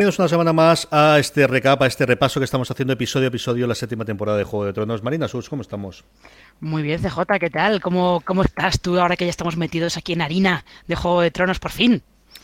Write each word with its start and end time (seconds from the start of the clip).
Bienvenidos 0.00 0.20
una 0.20 0.28
semana 0.28 0.52
más 0.52 0.86
a 0.92 1.18
este 1.18 1.44
recap, 1.48 1.82
a 1.82 1.88
este 1.88 2.06
repaso 2.06 2.38
que 2.38 2.44
estamos 2.44 2.70
haciendo 2.70 2.92
episodio 2.92 3.26
a 3.26 3.30
episodio 3.30 3.66
la 3.66 3.74
séptima 3.74 4.04
temporada 4.04 4.38
de 4.38 4.44
Juego 4.44 4.64
de 4.64 4.72
Tronos. 4.72 5.02
Marina 5.02 5.26
Sus, 5.26 5.48
¿cómo 5.48 5.62
estamos? 5.62 6.04
Muy 6.60 6.84
bien, 6.84 7.02
CJ, 7.02 7.22
¿qué 7.40 7.50
tal? 7.50 7.80
¿Cómo, 7.80 8.22
¿Cómo 8.24 8.42
estás 8.44 8.80
tú 8.80 8.96
ahora 8.96 9.16
que 9.16 9.24
ya 9.24 9.30
estamos 9.30 9.56
metidos 9.56 9.96
aquí 9.96 10.12
en 10.12 10.22
harina 10.22 10.64
de 10.86 10.94
Juego 10.94 11.20
de 11.20 11.32
Tronos 11.32 11.58
por 11.58 11.72
fin? 11.72 12.00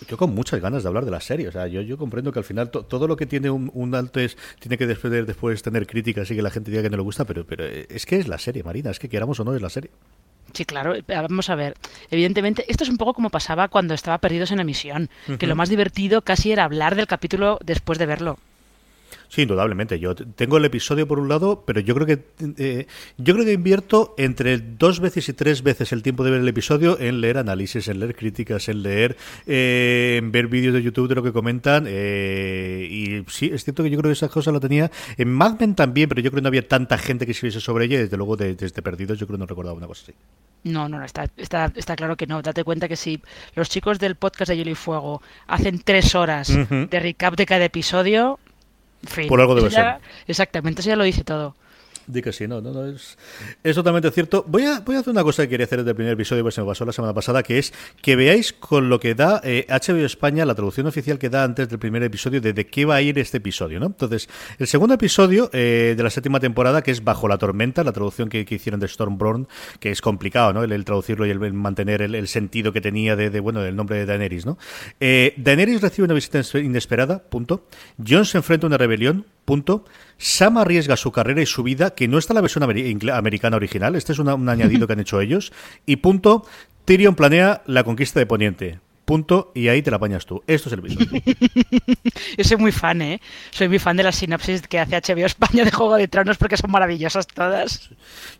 Yo 0.08 0.16
con 0.16 0.34
muchas 0.34 0.60
ganas 0.60 0.82
de 0.82 0.88
hablar 0.88 1.04
de 1.04 1.12
la 1.12 1.20
serie. 1.20 1.46
O 1.46 1.52
sea, 1.52 1.68
yo, 1.68 1.80
yo 1.80 1.96
comprendo 1.96 2.32
que 2.32 2.40
al 2.40 2.44
final 2.44 2.72
todo 2.72 3.06
lo 3.06 3.16
que 3.16 3.26
tiene 3.26 3.50
un, 3.50 3.70
un 3.72 3.94
antes 3.94 4.36
tiene 4.58 4.76
que 4.76 4.88
después, 4.88 5.12
después 5.24 5.62
tener 5.62 5.86
críticas 5.86 6.28
y 6.32 6.34
que 6.34 6.42
la 6.42 6.50
gente 6.50 6.72
diga 6.72 6.82
que 6.82 6.90
no 6.90 6.96
le 6.96 7.04
gusta, 7.04 7.24
pero, 7.24 7.46
pero 7.46 7.64
es 7.66 8.04
que 8.04 8.16
es 8.16 8.26
la 8.26 8.38
serie, 8.38 8.64
Marina. 8.64 8.90
Es 8.90 8.98
que 8.98 9.08
queramos 9.08 9.38
o 9.38 9.44
no 9.44 9.54
es 9.54 9.62
la 9.62 9.70
serie. 9.70 9.92
Sí, 10.54 10.64
claro. 10.64 10.94
Vamos 11.06 11.50
a 11.50 11.56
ver. 11.56 11.74
Evidentemente, 12.10 12.64
esto 12.68 12.84
es 12.84 12.90
un 12.90 12.96
poco 12.96 13.12
como 13.12 13.28
pasaba 13.28 13.68
cuando 13.68 13.92
estaba 13.92 14.18
Perdidos 14.18 14.52
en 14.52 14.60
emisión, 14.60 15.10
que 15.38 15.46
lo 15.46 15.56
más 15.56 15.68
divertido 15.68 16.22
casi 16.22 16.52
era 16.52 16.64
hablar 16.64 16.94
del 16.94 17.06
capítulo 17.06 17.58
después 17.62 17.98
de 17.98 18.06
verlo. 18.06 18.38
Sí, 19.28 19.42
indudablemente. 19.42 19.98
Yo 19.98 20.14
tengo 20.14 20.58
el 20.58 20.64
episodio 20.64 21.08
por 21.08 21.18
un 21.18 21.28
lado, 21.28 21.64
pero 21.66 21.80
yo 21.80 21.94
creo 21.96 22.06
que 22.06 22.20
eh, 22.56 22.86
yo 23.18 23.34
creo 23.34 23.44
que 23.44 23.52
invierto 23.52 24.14
entre 24.16 24.58
dos 24.58 25.00
veces 25.00 25.28
y 25.28 25.32
tres 25.32 25.62
veces 25.62 25.92
el 25.92 26.04
tiempo 26.04 26.22
de 26.22 26.30
ver 26.30 26.40
el 26.40 26.48
episodio 26.48 26.98
en 27.00 27.20
leer 27.20 27.38
análisis, 27.38 27.88
en 27.88 27.98
leer 27.98 28.14
críticas, 28.14 28.68
en 28.68 28.82
leer, 28.84 29.16
eh, 29.46 30.16
en 30.18 30.30
ver 30.30 30.46
vídeos 30.46 30.74
de 30.74 30.82
YouTube 30.82 31.08
de 31.08 31.16
lo 31.16 31.22
que 31.24 31.32
comentan. 31.32 31.86
Eh, 31.88 32.86
sí, 33.28 33.50
es 33.52 33.64
cierto 33.64 33.82
que 33.82 33.90
yo 33.90 33.98
creo 33.98 34.08
que 34.08 34.14
esa 34.14 34.28
cosa 34.28 34.52
la 34.52 34.60
tenía 34.60 34.90
en 35.16 35.32
Mad 35.32 35.58
Men 35.60 35.74
también, 35.74 36.08
pero 36.08 36.20
yo 36.20 36.30
creo 36.30 36.38
que 36.38 36.42
no 36.42 36.48
había 36.48 36.66
tanta 36.66 36.98
gente 36.98 37.26
que 37.26 37.32
escribiese 37.32 37.60
sobre 37.60 37.86
ella. 37.86 37.96
Y 37.96 38.02
desde 38.02 38.16
luego, 38.16 38.36
desde 38.36 38.82
Perdidos, 38.82 39.18
yo 39.18 39.26
creo 39.26 39.36
que 39.36 39.40
no 39.40 39.46
recordaba 39.46 39.76
una 39.76 39.86
cosa 39.86 40.02
así. 40.04 40.14
No, 40.64 40.88
no, 40.88 40.98
no, 40.98 41.04
está, 41.04 41.28
está, 41.36 41.70
está 41.74 41.94
claro 41.94 42.16
que 42.16 42.26
no. 42.26 42.40
Date 42.40 42.64
cuenta 42.64 42.88
que 42.88 42.96
si 42.96 43.20
los 43.54 43.68
chicos 43.68 43.98
del 43.98 44.16
podcast 44.16 44.48
de 44.48 44.56
Hielo 44.56 44.70
y 44.70 44.74
Fuego 44.74 45.20
hacen 45.46 45.80
tres 45.80 46.14
horas 46.14 46.48
de 46.48 47.00
recap 47.00 47.36
de 47.36 47.44
cada 47.44 47.64
episodio, 47.64 48.38
por 49.28 49.40
algo 49.40 49.54
debe 49.54 49.70
ser. 49.70 49.96
Exactamente, 50.26 50.80
eso 50.80 50.90
ya 50.90 50.96
lo 50.96 51.04
dice 51.04 51.24
todo. 51.24 51.54
Di 52.06 52.22
que 52.22 52.32
sí, 52.32 52.46
no, 52.46 52.60
no, 52.60 52.72
no 52.72 52.86
es, 52.86 53.16
es 53.62 53.74
totalmente 53.74 54.10
cierto. 54.10 54.44
Voy 54.46 54.64
a, 54.64 54.80
voy 54.80 54.96
a 54.96 55.00
hacer 55.00 55.10
una 55.10 55.22
cosa 55.22 55.42
que 55.44 55.50
quería 55.50 55.64
hacer 55.64 55.78
desde 55.78 55.90
el 55.90 55.96
primer 55.96 56.12
episodio, 56.12 56.42
pues 56.42 56.54
se 56.54 56.60
me 56.60 56.66
pasó 56.66 56.84
la 56.84 56.92
semana 56.92 57.14
pasada, 57.14 57.42
que 57.42 57.58
es 57.58 57.72
que 58.02 58.16
veáis 58.16 58.52
con 58.52 58.88
lo 58.88 59.00
que 59.00 59.14
da 59.14 59.40
eh, 59.44 59.66
HBO 59.68 60.04
España, 60.04 60.44
la 60.44 60.54
traducción 60.54 60.86
oficial 60.86 61.18
que 61.18 61.30
da 61.30 61.44
antes 61.44 61.68
del 61.68 61.78
primer 61.78 62.02
episodio, 62.02 62.40
de, 62.40 62.52
de 62.52 62.66
qué 62.66 62.84
va 62.84 62.96
a 62.96 63.02
ir 63.02 63.18
este 63.18 63.38
episodio, 63.38 63.80
¿no? 63.80 63.86
Entonces, 63.86 64.28
el 64.58 64.66
segundo 64.66 64.94
episodio 64.94 65.50
eh, 65.52 65.94
de 65.96 66.02
la 66.02 66.10
séptima 66.10 66.40
temporada, 66.40 66.82
que 66.82 66.90
es 66.90 67.02
Bajo 67.04 67.28
la 67.28 67.38
Tormenta, 67.38 67.84
la 67.84 67.92
traducción 67.92 68.28
que, 68.28 68.46
hicieron 68.48 68.80
de 68.80 68.88
Stormborn, 68.88 69.48
que 69.80 69.90
es 69.90 70.00
complicado, 70.00 70.52
¿no? 70.52 70.62
El, 70.62 70.84
traducirlo 70.84 71.26
y 71.26 71.30
el, 71.30 71.52
mantener 71.52 72.02
el, 72.02 72.28
sentido 72.28 72.72
que 72.72 72.80
tenía 72.80 73.16
de, 73.16 73.40
bueno, 73.40 73.60
del 73.60 73.76
nombre 73.76 73.96
de 73.98 74.06
Daenerys, 74.06 74.46
¿no? 74.46 74.58
Eh, 75.00 75.34
Daenerys 75.36 75.80
recibe 75.80 76.04
una 76.04 76.14
visita 76.14 76.40
inesperada, 76.58 77.22
punto. 77.22 77.66
Jon 78.06 78.24
se 78.24 78.38
enfrenta 78.38 78.66
a 78.66 78.68
una 78.68 78.78
rebelión, 78.78 79.26
punto. 79.44 79.84
Sam 80.18 80.58
arriesga 80.58 80.96
su 80.96 81.12
carrera 81.12 81.42
y 81.42 81.46
su 81.46 81.62
vida, 81.62 81.94
que 81.94 82.08
no 82.08 82.18
está 82.18 82.32
en 82.32 82.36
la 82.36 82.40
versión 82.40 82.62
americana 82.62 83.56
original, 83.56 83.94
este 83.96 84.12
es 84.12 84.18
un 84.18 84.48
añadido 84.48 84.86
que 84.86 84.92
han 84.92 85.00
hecho 85.00 85.20
ellos, 85.20 85.52
y 85.86 85.96
punto, 85.96 86.46
Tyrion 86.84 87.14
planea 87.14 87.62
la 87.66 87.84
conquista 87.84 88.20
de 88.20 88.26
Poniente. 88.26 88.83
Punto, 89.04 89.52
y 89.54 89.68
ahí 89.68 89.82
te 89.82 89.90
la 89.90 89.98
apañas 89.98 90.24
tú. 90.24 90.42
Esto 90.46 90.68
es 90.68 90.72
el 90.72 90.78
episodio. 90.78 91.22
Yo 92.38 92.44
soy 92.44 92.56
muy 92.56 92.72
fan, 92.72 93.02
¿eh? 93.02 93.20
Soy 93.50 93.68
muy 93.68 93.78
fan 93.78 93.96
de 93.96 94.02
las 94.02 94.16
sinapsis 94.16 94.62
que 94.62 94.78
hace 94.78 94.96
HBO 94.96 95.26
España 95.26 95.64
de 95.64 95.70
Juego 95.70 95.96
de 95.96 96.08
Tronos 96.08 96.38
porque 96.38 96.56
son 96.56 96.70
maravillosas 96.70 97.26
todas. 97.26 97.90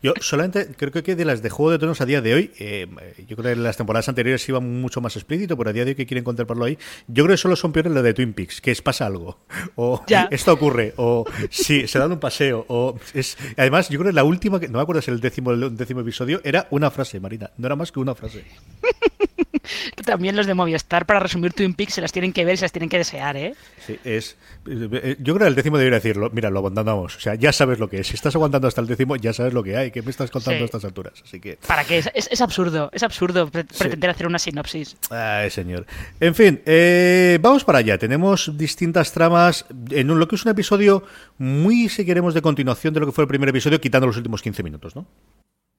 Yo 0.02 0.14
solamente 0.20 0.68
creo 0.76 0.90
que 0.90 1.14
de 1.14 1.24
las 1.26 1.42
de 1.42 1.50
Juego 1.50 1.70
de 1.72 1.78
Tronos 1.78 2.00
a 2.00 2.06
día 2.06 2.22
de 2.22 2.34
hoy, 2.34 2.50
eh, 2.58 2.86
yo 3.28 3.36
creo 3.36 3.54
que 3.54 3.60
las 3.60 3.76
temporadas 3.76 4.08
anteriores 4.08 4.48
iba 4.48 4.60
mucho 4.60 5.02
más 5.02 5.16
explícito, 5.16 5.56
pero 5.58 5.68
a 5.68 5.72
día 5.74 5.84
de 5.84 5.90
hoy 5.90 5.94
que 5.96 6.06
quieren 6.06 6.24
contemplarlo 6.24 6.64
ahí, 6.64 6.78
yo 7.08 7.24
creo 7.24 7.34
que 7.34 7.38
solo 7.38 7.56
son 7.56 7.72
peores 7.72 7.92
las 7.92 8.02
de 8.02 8.14
Twin 8.14 8.32
Peaks, 8.32 8.62
que 8.62 8.70
es 8.70 8.80
pasa 8.80 9.06
algo, 9.06 9.40
o 9.76 10.02
esto 10.30 10.52
ocurre, 10.52 10.94
o 10.96 11.26
sí, 11.50 11.86
se 11.86 11.98
dan 11.98 12.12
un 12.12 12.20
paseo, 12.20 12.64
o 12.68 12.98
es... 13.12 13.36
Además, 13.56 13.88
yo 13.90 13.98
creo 13.98 14.10
que 14.10 14.14
la 14.14 14.24
última, 14.24 14.58
que 14.58 14.68
no 14.68 14.78
me 14.78 14.82
acuerdo 14.82 15.02
si 15.02 15.10
el 15.10 15.20
décimo, 15.20 15.50
el 15.52 15.76
décimo 15.76 16.00
episodio, 16.00 16.40
era 16.42 16.68
una 16.70 16.90
frase, 16.90 17.20
Marina, 17.20 17.50
no 17.58 17.66
era 17.66 17.76
más 17.76 17.92
que 17.92 18.00
una 18.00 18.14
frase. 18.14 18.44
También 20.04 20.36
los 20.36 20.46
de 20.46 20.54
Movistar, 20.54 21.06
para 21.06 21.20
resumir 21.20 21.52
Twin 21.52 21.74
Peaks, 21.74 21.94
se 21.94 22.00
las 22.00 22.12
tienen 22.12 22.32
que 22.32 22.44
ver 22.44 22.54
y 22.54 22.56
se 22.58 22.64
las 22.64 22.72
tienen 22.72 22.88
que 22.88 22.98
desear, 22.98 23.36
¿eh? 23.36 23.54
Sí, 23.86 23.98
es. 24.04 24.36
Eh, 24.66 25.16
yo 25.18 25.34
creo 25.34 25.46
que 25.46 25.48
el 25.48 25.54
décimo 25.54 25.78
debería 25.78 25.98
decirlo. 25.98 26.30
Mira, 26.32 26.50
lo 26.50 26.58
abandonamos. 26.60 27.16
O 27.16 27.20
sea, 27.20 27.34
ya 27.34 27.52
sabes 27.52 27.78
lo 27.78 27.88
que 27.88 28.00
es. 28.00 28.06
Si 28.06 28.14
estás 28.14 28.34
aguantando 28.34 28.68
hasta 28.68 28.80
el 28.80 28.86
décimo, 28.86 29.16
ya 29.16 29.32
sabes 29.32 29.52
lo 29.52 29.62
que 29.62 29.76
hay. 29.76 29.90
¿Qué 29.90 30.02
me 30.02 30.10
estás 30.10 30.30
contando 30.30 30.62
a 30.62 30.64
estas 30.64 30.84
alturas? 30.84 31.14
Así 31.22 31.40
que. 31.40 31.58
¿Para 31.66 31.84
qué? 31.84 32.02
Es, 32.14 32.40
absurdo. 32.40 32.90
Es 32.92 33.02
absurdo 33.02 33.50
pretender 33.50 34.10
hacer 34.10 34.26
una 34.26 34.38
sinopsis. 34.38 34.96
Ay, 35.10 35.50
señor. 35.50 35.86
En 36.20 36.34
fin, 36.34 36.62
eh, 36.66 37.38
vamos 37.40 37.64
para 37.64 37.78
allá. 37.78 37.98
Tenemos 37.98 38.56
distintas 38.56 39.12
tramas 39.12 39.66
en 39.90 40.06
lo 40.06 40.28
que 40.28 40.36
es 40.36 40.44
un 40.44 40.50
episodio 40.50 41.04
muy, 41.38 41.88
si 41.88 42.04
queremos, 42.04 42.34
de 42.34 42.42
continuación 42.42 42.94
de 42.94 43.00
lo 43.00 43.06
que 43.06 43.12
fue 43.12 43.24
el 43.24 43.28
primer 43.28 43.48
episodio, 43.48 43.80
quitando 43.80 44.06
los 44.06 44.16
últimos 44.16 44.42
15 44.42 44.62
minutos, 44.62 44.96
¿no? 44.96 45.06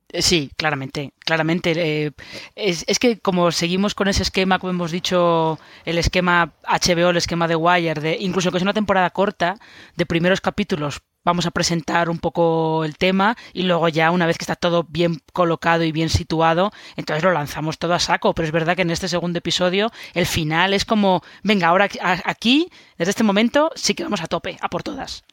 Eh, 0.09 0.21
sí, 0.21 0.51
claramente, 0.55 1.13
claramente. 1.19 1.73
Eh, 1.75 2.11
es, 2.55 2.83
es, 2.87 2.99
que 2.99 3.19
como 3.19 3.51
seguimos 3.51 3.95
con 3.95 4.07
ese 4.07 4.23
esquema, 4.23 4.59
como 4.59 4.71
hemos 4.71 4.91
dicho, 4.91 5.59
el 5.83 5.97
esquema 5.97 6.53
HBO, 6.63 7.09
el 7.09 7.17
esquema 7.17 7.47
de 7.47 7.55
Wire, 7.55 8.01
de 8.01 8.17
incluso 8.19 8.51
que 8.51 8.57
es 8.57 8.63
una 8.63 8.73
temporada 8.73 9.09
corta, 9.09 9.57
de 9.95 10.05
primeros 10.05 10.41
capítulos, 10.41 11.01
vamos 11.25 11.47
a 11.47 11.51
presentar 11.51 12.09
un 12.09 12.19
poco 12.19 12.85
el 12.85 12.97
tema 12.97 13.35
y 13.51 13.63
luego 13.63 13.89
ya 13.89 14.11
una 14.11 14.27
vez 14.27 14.37
que 14.37 14.43
está 14.43 14.55
todo 14.55 14.85
bien 14.87 15.19
colocado 15.33 15.83
y 15.83 15.91
bien 15.91 16.09
situado, 16.09 16.71
entonces 16.95 17.23
lo 17.23 17.31
lanzamos 17.31 17.79
todo 17.79 17.93
a 17.95 17.99
saco. 17.99 18.33
Pero 18.33 18.45
es 18.45 18.51
verdad 18.51 18.75
que 18.75 18.83
en 18.83 18.91
este 18.91 19.07
segundo 19.09 19.39
episodio 19.39 19.91
el 20.13 20.27
final 20.27 20.73
es 20.73 20.85
como, 20.85 21.23
venga, 21.43 21.67
ahora 21.67 21.89
aquí, 22.25 22.69
desde 22.97 23.09
este 23.09 23.23
momento, 23.23 23.71
sí 23.75 23.95
que 23.95 24.03
vamos 24.03 24.21
a 24.21 24.27
tope, 24.27 24.57
a 24.61 24.69
por 24.69 24.83
todas. 24.83 25.23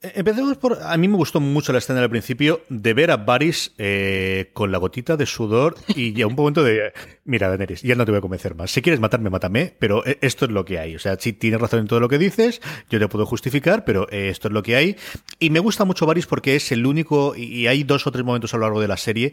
Eh, 0.00 0.12
empecemos 0.16 0.56
por. 0.58 0.78
A 0.82 0.96
mí 0.96 1.08
me 1.08 1.16
gustó 1.16 1.40
mucho 1.40 1.72
la 1.72 1.78
escena 1.78 2.00
al 2.00 2.10
principio 2.10 2.62
de 2.68 2.94
ver 2.94 3.10
a 3.10 3.16
Varys 3.16 3.74
eh, 3.78 4.50
con 4.52 4.70
la 4.70 4.78
gotita 4.78 5.16
de 5.16 5.26
sudor 5.26 5.74
y 5.88 6.12
ya 6.12 6.26
un 6.26 6.34
momento 6.34 6.62
de. 6.62 6.92
Mira, 7.24 7.48
Daenerys, 7.48 7.82
ya 7.82 7.94
no 7.96 8.04
te 8.04 8.12
voy 8.12 8.18
a 8.18 8.20
convencer 8.20 8.54
más. 8.54 8.70
Si 8.70 8.80
quieres 8.80 9.00
matarme, 9.00 9.30
mátame, 9.30 9.74
pero 9.78 10.06
eh, 10.06 10.18
esto 10.20 10.44
es 10.44 10.52
lo 10.52 10.64
que 10.64 10.78
hay. 10.78 10.94
O 10.94 10.98
sea, 10.98 11.16
si 11.18 11.32
tienes 11.32 11.60
razón 11.60 11.80
en 11.80 11.86
todo 11.88 12.00
lo 12.00 12.08
que 12.08 12.18
dices, 12.18 12.60
yo 12.90 12.98
te 12.98 13.08
puedo 13.08 13.26
justificar, 13.26 13.84
pero 13.84 14.08
esto 14.10 14.48
es 14.48 14.54
lo 14.54 14.62
que 14.62 14.76
hay. 14.76 14.96
Y 15.40 15.50
me 15.50 15.58
gusta 15.58 15.84
mucho 15.84 16.06
Varys 16.06 16.26
porque 16.26 16.54
es 16.54 16.70
el 16.70 16.86
único. 16.86 17.34
Y 17.36 17.66
hay 17.66 17.82
dos 17.82 18.06
o 18.06 18.12
tres 18.12 18.24
momentos 18.24 18.54
a 18.54 18.56
lo 18.58 18.62
largo 18.62 18.80
de 18.80 18.88
la 18.88 18.96
serie 18.96 19.32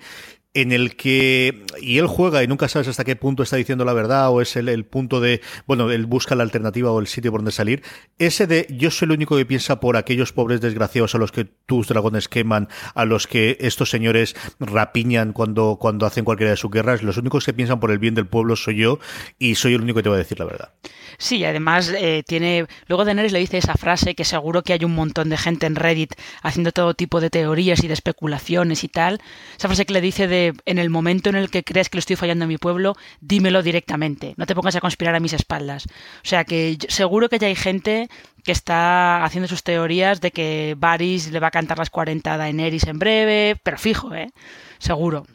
en 0.55 0.71
el 0.71 0.95
que, 0.95 1.65
y 1.81 1.97
él 1.97 2.07
juega 2.07 2.41
y 2.41 2.47
nunca 2.47 2.69
sabes 2.69 2.87
hasta 2.87 3.03
qué 3.03 3.17
punto 3.17 3.43
está 3.43 3.57
diciendo 3.57 3.83
la 3.83 3.91
verdad 3.91 4.29
o 4.29 4.41
es 4.41 4.55
el, 4.55 4.69
el, 4.69 4.85
punto 4.85 5.19
de, 5.19 5.41
bueno, 5.67 5.91
él 5.91 6.05
busca 6.05 6.33
la 6.33 6.43
alternativa 6.43 6.91
o 6.91 6.99
el 7.01 7.07
sitio 7.07 7.29
por 7.29 7.41
donde 7.41 7.51
salir, 7.51 7.83
ese 8.19 8.47
de 8.47 8.65
yo 8.69 8.89
soy 8.89 9.07
el 9.07 9.11
único 9.11 9.35
que 9.35 9.45
piensa 9.45 9.81
por 9.81 9.97
aquellos 9.97 10.31
pobres 10.31 10.54
desgraciados 10.61 11.15
a 11.15 11.17
los 11.17 11.31
que 11.31 11.45
tus 11.45 11.87
dragones 11.87 12.27
queman, 12.27 12.69
a 12.93 13.05
los 13.05 13.27
que 13.27 13.57
estos 13.59 13.89
señores 13.89 14.35
rapiñan 14.59 15.33
cuando, 15.33 15.77
cuando 15.79 16.05
hacen 16.05 16.25
cualquiera 16.25 16.51
de 16.51 16.57
sus 16.57 16.71
guerras, 16.71 17.03
los 17.03 17.17
únicos 17.17 17.45
que 17.45 17.53
piensan 17.53 17.79
por 17.79 17.91
el 17.91 17.99
bien 17.99 18.15
del 18.15 18.27
pueblo 18.27 18.55
soy 18.55 18.77
yo 18.77 18.99
y 19.39 19.55
soy 19.55 19.73
el 19.73 19.81
único 19.81 19.97
que 19.97 20.03
te 20.03 20.09
va 20.09 20.15
a 20.15 20.19
decir 20.19 20.39
la 20.39 20.45
verdad. 20.45 20.73
Sí, 21.17 21.43
además 21.45 21.93
eh, 21.95 22.23
tiene, 22.27 22.67
luego 22.87 23.05
Daenerys 23.05 23.31
le 23.31 23.39
dice 23.39 23.57
esa 23.57 23.75
frase 23.75 24.15
que 24.15 24.25
seguro 24.25 24.63
que 24.63 24.73
hay 24.73 24.83
un 24.83 24.95
montón 24.95 25.29
de 25.29 25.37
gente 25.37 25.65
en 25.65 25.75
Reddit 25.75 26.13
haciendo 26.41 26.71
todo 26.71 26.93
tipo 26.93 27.21
de 27.21 27.29
teorías 27.29 27.83
y 27.83 27.87
de 27.87 27.93
especulaciones 27.93 28.83
y 28.83 28.87
tal, 28.87 29.21
esa 29.57 29.67
frase 29.67 29.85
que 29.85 29.93
le 29.93 30.01
dice 30.01 30.27
de 30.27 30.53
en 30.65 30.77
el 30.77 30.89
momento 30.89 31.29
en 31.29 31.35
el 31.35 31.49
que 31.49 31.63
crees 31.63 31.89
que 31.89 31.97
le 31.97 31.99
estoy 31.99 32.15
fallando 32.15 32.45
a 32.45 32.47
mi 32.47 32.57
pueblo, 32.57 32.95
dímelo 33.21 33.63
directamente, 33.63 34.33
no 34.37 34.45
te 34.45 34.55
pongas 34.55 34.75
a 34.75 34.81
conspirar 34.81 35.15
a 35.15 35.19
mis 35.19 35.33
espaldas. 35.33 35.85
O 35.87 36.27
sea 36.27 36.43
que 36.43 36.77
seguro 36.89 37.29
que 37.29 37.39
ya 37.39 37.47
hay 37.47 37.55
gente 37.55 38.09
que 38.45 38.51
está 38.51 39.25
haciendo 39.25 39.47
sus 39.47 39.63
teorías 39.63 40.21
de 40.21 40.31
que 40.31 40.75
Varys 40.77 41.31
le 41.31 41.39
va 41.39 41.47
a 41.47 41.51
cantar 41.51 41.79
las 41.79 41.89
40 41.89 42.33
a 42.33 42.37
Daenerys 42.37 42.87
en 42.87 42.99
breve, 42.99 43.57
pero 43.63 43.77
fijo, 43.77 44.13
¿eh? 44.13 44.29
Seguro. 44.77 45.25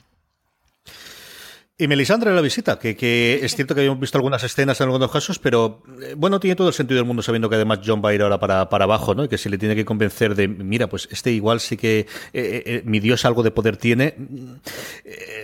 Y 1.81 1.89
Melisandre 1.89 2.35
la 2.35 2.43
visita, 2.43 2.79
que, 2.79 3.41
es 3.43 3.57
cierto 3.57 3.75
que 3.75 3.81
habíamos 3.81 4.01
visto 4.01 4.19
algunas 4.19 4.45
escenas 4.45 4.79
en 4.83 4.89
algunos 4.89 5.11
casos, 5.11 5.39
pero 5.39 5.83
eh, 6.03 6.13
bueno, 6.15 6.39
tiene 6.39 6.55
todo 6.55 6.69
el 6.69 6.75
sentido 6.75 6.97
del 6.97 7.07
mundo 7.07 7.23
sabiendo 7.23 7.49
que 7.49 7.57
además 7.57 7.79
John 7.83 8.03
va 8.05 8.11
a 8.11 8.15
ir 8.15 8.21
ahora 8.21 8.39
para, 8.39 8.69
para 8.69 8.85
abajo, 8.85 9.15
¿no? 9.15 9.25
Y 9.25 9.29
que 9.29 9.39
se 9.39 9.49
le 9.49 9.57
tiene 9.57 9.75
que 9.75 9.87
convencer 9.87 10.35
de, 10.35 10.47
mira, 10.47 10.89
pues 10.89 11.09
este 11.11 11.33
igual 11.33 11.59
sí 11.59 11.79
que 11.79 12.01
eh, 12.01 12.07
eh, 12.35 12.83
mi 12.85 13.01
Dios 13.01 13.25
algo 13.25 13.43
de 13.43 13.51
poder 13.51 13.79
tiene. 13.79 14.15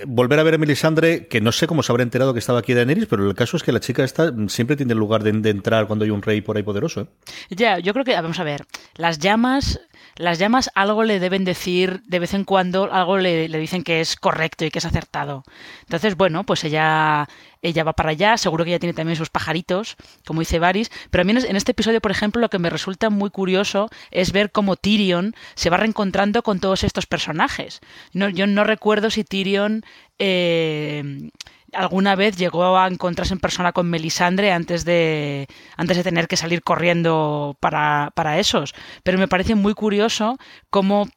volver 0.07 0.39
a 0.39 0.43
ver 0.43 0.57
a 0.57 0.59
Melisandre, 0.59 1.27
que 1.27 1.41
no 1.41 1.53
sé 1.53 1.67
cómo 1.67 1.83
se 1.83 1.91
habrá 1.91 2.03
enterado 2.03 2.35
que 2.35 2.41
estaba 2.41 2.59
aquí 2.59 2.75
Daenerys, 2.75 3.07
pero 3.07 3.27
el 3.27 3.35
caso 3.35 3.57
es 3.57 3.63
que 3.63 3.73
la 3.73 3.81
chica 3.81 4.05
esta 4.05 4.31
siempre 4.49 4.77
tiene 4.77 4.93
el 4.93 4.99
lugar 4.99 5.23
de, 5.23 5.33
de 5.33 5.49
entrar 5.49 5.87
cuando 5.87 6.05
hay 6.05 6.11
un 6.11 6.21
rey 6.21 6.43
por 6.43 6.59
ahí 6.59 6.63
poderoso. 6.63 7.09
Ya, 7.49 7.79
yo 7.79 7.95
creo 7.95 8.05
que, 8.05 8.13
vamos 8.13 8.39
a 8.41 8.45
ver, 8.45 8.67
las 8.97 9.19
llamas 9.21 9.81
las 10.17 10.39
llamas 10.39 10.71
algo 10.75 11.05
le 11.05 11.21
deben 11.21 11.45
decir 11.45 12.03
de 12.07 12.19
vez 12.19 12.35
en 12.35 12.45
cuando, 12.45 12.93
algo 12.93 13.19
le, 13.19 13.49
dicen 13.49 13.83
que 13.83 14.01
es 14.01 14.17
correcto 14.17 14.65
y 14.65 14.71
que 14.71 14.79
es 14.79 14.85
acertado. 14.85 15.45
Entonces, 15.83 16.17
bueno, 16.17 16.45
pues 16.45 16.65
ella, 16.65 17.29
ella 17.63 17.85
va 17.85 17.93
para 17.93 18.11
allá, 18.11 18.37
seguro 18.39 18.65
que 18.65 18.71
ella 18.71 18.79
tiene 18.79 18.95
también 18.95 19.17
sus 19.17 19.31
pajaritos, 19.31 19.97
como 20.27 20.41
dice 20.41 20.59
Varys, 20.59 20.91
pero 21.11 21.23
a 21.23 21.25
mí 21.25 21.33
en 21.33 21.57
este 21.57 21.73
episodio, 21.73 22.01
por 22.01 22.11
ejemplo, 22.11 22.41
lo 22.41 22.49
que 22.49 22.59
me 22.59 22.71
resulta 22.71 23.11
muy 23.11 23.31
curioso 23.31 23.89
es 24.11 24.33
ver 24.33 24.51
cómo 24.51 24.77
Tyrion 24.77 25.35
se 25.55 25.71
va 25.71 25.77
reencontrando 25.77 26.43
con 26.43 26.61
todos 26.61 26.83
estos 26.85 27.07
personajes. 27.07 27.81
No, 28.13 28.29
yo 28.29 28.47
no 28.47 28.65
recuerdo 28.65 29.11
si 29.11 29.25
Tyrion... 29.25 29.85
Eh, 30.19 31.31
alguna 31.77 32.17
vez 32.17 32.37
llegó 32.37 32.77
a 32.77 32.89
encontrarse 32.89 33.35
en 33.35 33.41
persona 33.41 33.73
con 33.73 33.89
Melisandre 33.89 34.53
antes 34.53 34.85
de, 34.85 35.47
antes 35.77 35.97
de 35.97 36.05
tener 36.05 36.29
que 36.29 36.37
salir 36.37 36.63
corriendo 36.63 37.57
para, 37.61 38.13
para 38.15 38.39
esos. 38.39 38.75
Pero 39.03 39.19
me 39.19 39.29
parece 39.29 39.55
muy 39.55 39.75
curioso 39.75 40.39
cómo 40.71 41.09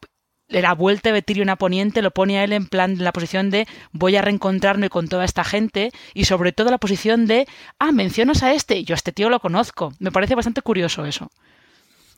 la 0.49 0.73
vuelta 0.73 1.11
de 1.11 1.21
Tyrion 1.21 1.49
a 1.49 1.57
Poniente 1.57 2.01
lo 2.01 2.11
pone 2.11 2.39
a 2.39 2.43
él 2.43 2.53
en 2.53 2.67
plan 2.67 2.91
en 2.91 3.03
la 3.03 3.13
posición 3.13 3.51
de 3.51 3.67
voy 3.91 4.15
a 4.15 4.21
reencontrarme 4.21 4.89
con 4.89 5.07
toda 5.07 5.23
esta 5.23 5.43
gente 5.43 5.91
y 6.13 6.25
sobre 6.25 6.51
todo 6.51 6.71
la 6.71 6.79
posición 6.79 7.27
de 7.27 7.47
ah, 7.77 7.91
mencionas 7.91 8.43
a 8.43 8.53
este, 8.53 8.83
yo 8.83 8.93
a 8.93 8.97
este 8.97 9.11
tío 9.11 9.29
lo 9.29 9.39
conozco. 9.39 9.93
Me 9.99 10.11
parece 10.11 10.35
bastante 10.35 10.61
curioso 10.61 11.05
eso. 11.05 11.29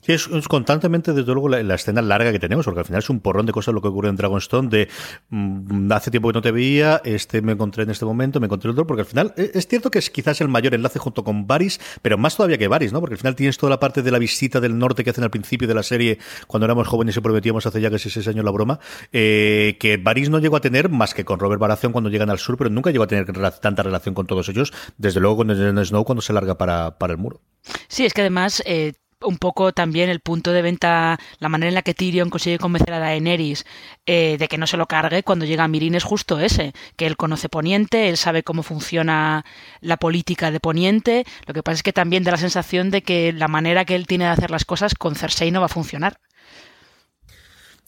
Sí, 0.01 0.13
es, 0.13 0.27
constantemente, 0.47 1.13
desde 1.13 1.31
luego, 1.31 1.47
la, 1.49 1.75
escena 1.75 2.01
larga 2.01 2.31
que 2.31 2.39
tenemos, 2.39 2.65
porque 2.65 2.79
al 2.79 2.85
final 2.85 2.99
es 2.99 3.09
un 3.09 3.19
porrón 3.19 3.45
de 3.45 3.51
cosas 3.51 3.73
lo 3.73 3.81
que 3.81 3.87
ocurre 3.87 4.09
en 4.09 4.15
Dragonstone, 4.15 4.69
de 4.69 4.89
mm, 5.29 5.91
hace 5.91 6.09
tiempo 6.09 6.29
que 6.29 6.33
no 6.33 6.41
te 6.41 6.51
veía, 6.51 7.01
este 7.05 7.41
me 7.41 7.51
encontré 7.51 7.83
en 7.83 7.91
este 7.91 8.05
momento, 8.05 8.39
me 8.39 8.47
encontré 8.47 8.71
otro, 8.71 8.87
porque 8.87 9.01
al 9.01 9.05
final 9.05 9.33
e, 9.37 9.51
es, 9.53 9.67
cierto 9.67 9.91
que 9.91 9.99
es 9.99 10.09
quizás 10.09 10.41
el 10.41 10.47
mayor 10.47 10.73
enlace 10.73 10.97
junto 10.97 11.23
con 11.23 11.45
Varys, 11.45 11.79
pero 12.01 12.17
más 12.17 12.35
todavía 12.35 12.57
que 12.57 12.67
Varys, 12.67 12.93
¿no? 12.93 12.99
Porque 12.99 13.13
al 13.13 13.19
final 13.19 13.35
tienes 13.35 13.57
toda 13.57 13.69
la 13.69 13.79
parte 13.79 14.01
de 14.01 14.09
la 14.09 14.17
visita 14.17 14.59
del 14.59 14.77
norte 14.77 15.03
que 15.03 15.11
hacen 15.11 15.23
al 15.23 15.29
principio 15.29 15.67
de 15.67 15.75
la 15.75 15.83
serie, 15.83 16.17
cuando 16.47 16.65
éramos 16.65 16.87
jóvenes 16.87 17.15
y 17.15 17.21
prometíamos 17.21 17.65
hace 17.67 17.79
ya 17.79 17.91
casi 17.91 18.09
seis 18.09 18.27
años 18.27 18.43
la 18.43 18.51
broma, 18.51 18.79
eh, 19.11 19.77
que 19.79 19.97
Varys 19.97 20.31
no 20.31 20.39
llegó 20.39 20.55
a 20.55 20.61
tener 20.61 20.89
más 20.89 21.13
que 21.13 21.25
con 21.25 21.39
Robert 21.39 21.61
Baratheon 21.61 21.91
cuando 21.93 22.09
llegan 22.09 22.31
al 22.31 22.39
sur, 22.39 22.57
pero 22.57 22.71
nunca 22.71 22.89
llegó 22.89 23.03
a 23.03 23.07
tener 23.07 23.31
tanta 23.59 23.83
relación 23.83 24.15
con 24.15 24.25
todos 24.25 24.49
ellos, 24.49 24.73
desde 24.97 25.19
luego 25.19 25.37
con 25.37 25.51
el 25.51 25.85
Snow 25.85 26.05
cuando 26.05 26.21
se 26.21 26.33
larga 26.33 26.57
para, 26.57 26.97
para 26.97 27.13
el 27.13 27.19
muro. 27.19 27.41
Sí, 27.87 28.05
es 28.05 28.13
que 28.13 28.21
además 28.21 28.63
eh, 28.65 28.93
un 29.23 29.37
poco 29.37 29.73
también 29.73 30.09
el 30.09 30.19
punto 30.19 30.51
de 30.51 30.61
venta, 30.61 31.19
la 31.39 31.49
manera 31.49 31.69
en 31.69 31.75
la 31.75 31.81
que 31.81 31.93
Tyrion 31.93 32.29
consigue 32.29 32.57
convencer 32.57 32.93
a 32.93 32.99
Daenerys 32.99 33.65
eh, 34.05 34.37
de 34.37 34.47
que 34.47 34.57
no 34.57 34.67
se 34.67 34.77
lo 34.77 34.87
cargue 34.87 35.23
cuando 35.23 35.45
llega 35.45 35.63
a 35.63 35.67
Mirin 35.67 35.95
es 35.95 36.03
justo 36.03 36.39
ese, 36.39 36.73
que 36.95 37.07
él 37.07 37.17
conoce 37.17 37.49
Poniente, 37.49 38.09
él 38.09 38.17
sabe 38.17 38.43
cómo 38.43 38.63
funciona 38.63 39.45
la 39.79 39.97
política 39.97 40.51
de 40.51 40.59
Poniente, 40.59 41.25
lo 41.45 41.53
que 41.53 41.63
pasa 41.63 41.75
es 41.75 41.83
que 41.83 41.93
también 41.93 42.23
da 42.23 42.31
la 42.31 42.37
sensación 42.37 42.91
de 42.91 43.03
que 43.03 43.33
la 43.33 43.47
manera 43.47 43.85
que 43.85 43.95
él 43.95 44.07
tiene 44.07 44.25
de 44.25 44.31
hacer 44.31 44.51
las 44.51 44.65
cosas 44.65 44.95
con 44.95 45.15
Cersei 45.15 45.51
no 45.51 45.59
va 45.59 45.67
a 45.67 45.69
funcionar. 45.69 46.17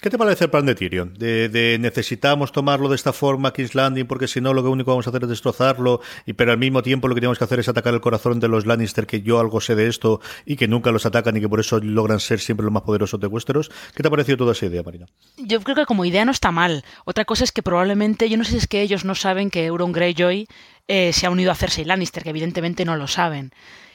¿Qué 0.03 0.09
te 0.09 0.17
parece 0.17 0.44
el 0.44 0.50
plan 0.50 0.65
de 0.65 0.75
Tyrion? 0.75 1.13
De, 1.13 1.77
necesitamos 1.79 2.51
tomarlo 2.51 2.89
de 2.89 2.95
esta 2.97 3.13
forma, 3.13 3.53
King's 3.53 3.73
Landing, 3.73 4.05
porque 4.05 4.27
si 4.27 4.41
no 4.41 4.53
lo 4.53 4.61
único 4.69 4.88
que 4.88 4.91
vamos 4.91 5.07
a 5.07 5.11
hacer 5.11 5.23
es 5.23 5.29
destrozarlo, 5.29 6.01
y 6.25 6.33
pero 6.33 6.51
al 6.51 6.57
mismo 6.57 6.83
tiempo 6.83 7.07
lo 7.07 7.15
que 7.15 7.21
tenemos 7.21 7.38
que 7.38 7.45
hacer 7.45 7.61
es 7.61 7.69
atacar 7.69 7.94
el 7.94 8.01
corazón 8.01 8.41
de 8.41 8.50
los 8.50 8.65
Lannister, 8.65 9.07
que 9.07 9.21
yo 9.21 9.39
algo 9.39 9.61
sé 9.61 9.75
de 9.75 9.88
esto, 9.88 10.19
y 10.45 10.57
que 10.57 10.67
nunca 10.67 10.91
los 10.91 11.05
atacan 11.05 11.38
y 11.38 11.39
que 11.39 11.47
por 11.47 11.61
eso 11.61 11.79
logran 11.79 12.19
ser 12.19 12.41
siempre 12.41 12.65
los 12.65 12.73
más 12.73 12.83
poderosos 12.83 13.17
de 13.17 13.27
Westeros. 13.27 13.71
¿Qué 13.95 14.03
te 14.03 14.09
ha 14.09 14.11
parecido 14.11 14.39
toda 14.39 14.51
esa 14.51 14.65
idea, 14.65 14.83
Marina? 14.83 15.05
Yo 15.38 15.61
creo 15.61 15.77
que 15.77 15.85
como 15.85 16.03
idea 16.03 16.25
no 16.25 16.33
está 16.33 16.51
mal. 16.51 16.83
Otra 17.05 17.23
cosa 17.23 17.45
es 17.45 17.53
que 17.53 17.63
probablemente, 17.63 18.27
yo 18.27 18.35
no 18.35 18.44
sé 18.44 18.51
si 18.51 18.57
es 18.57 18.67
que 18.67 18.81
ellos 18.81 19.05
no 19.05 19.15
saben 19.15 19.50
que 19.50 19.67
Euron 19.67 19.94
Greyjoy 19.94 20.50
eh, 20.89 21.13
se 21.13 21.27
ha 21.27 21.29
unido 21.29 21.50
a 21.50 21.55
Cersei 21.55 21.85
Lannister, 21.85 22.23
que 22.23 22.31
evidentemente 22.31 22.83
no 22.83 22.97
lo 22.97 23.07
saben. 23.07 23.53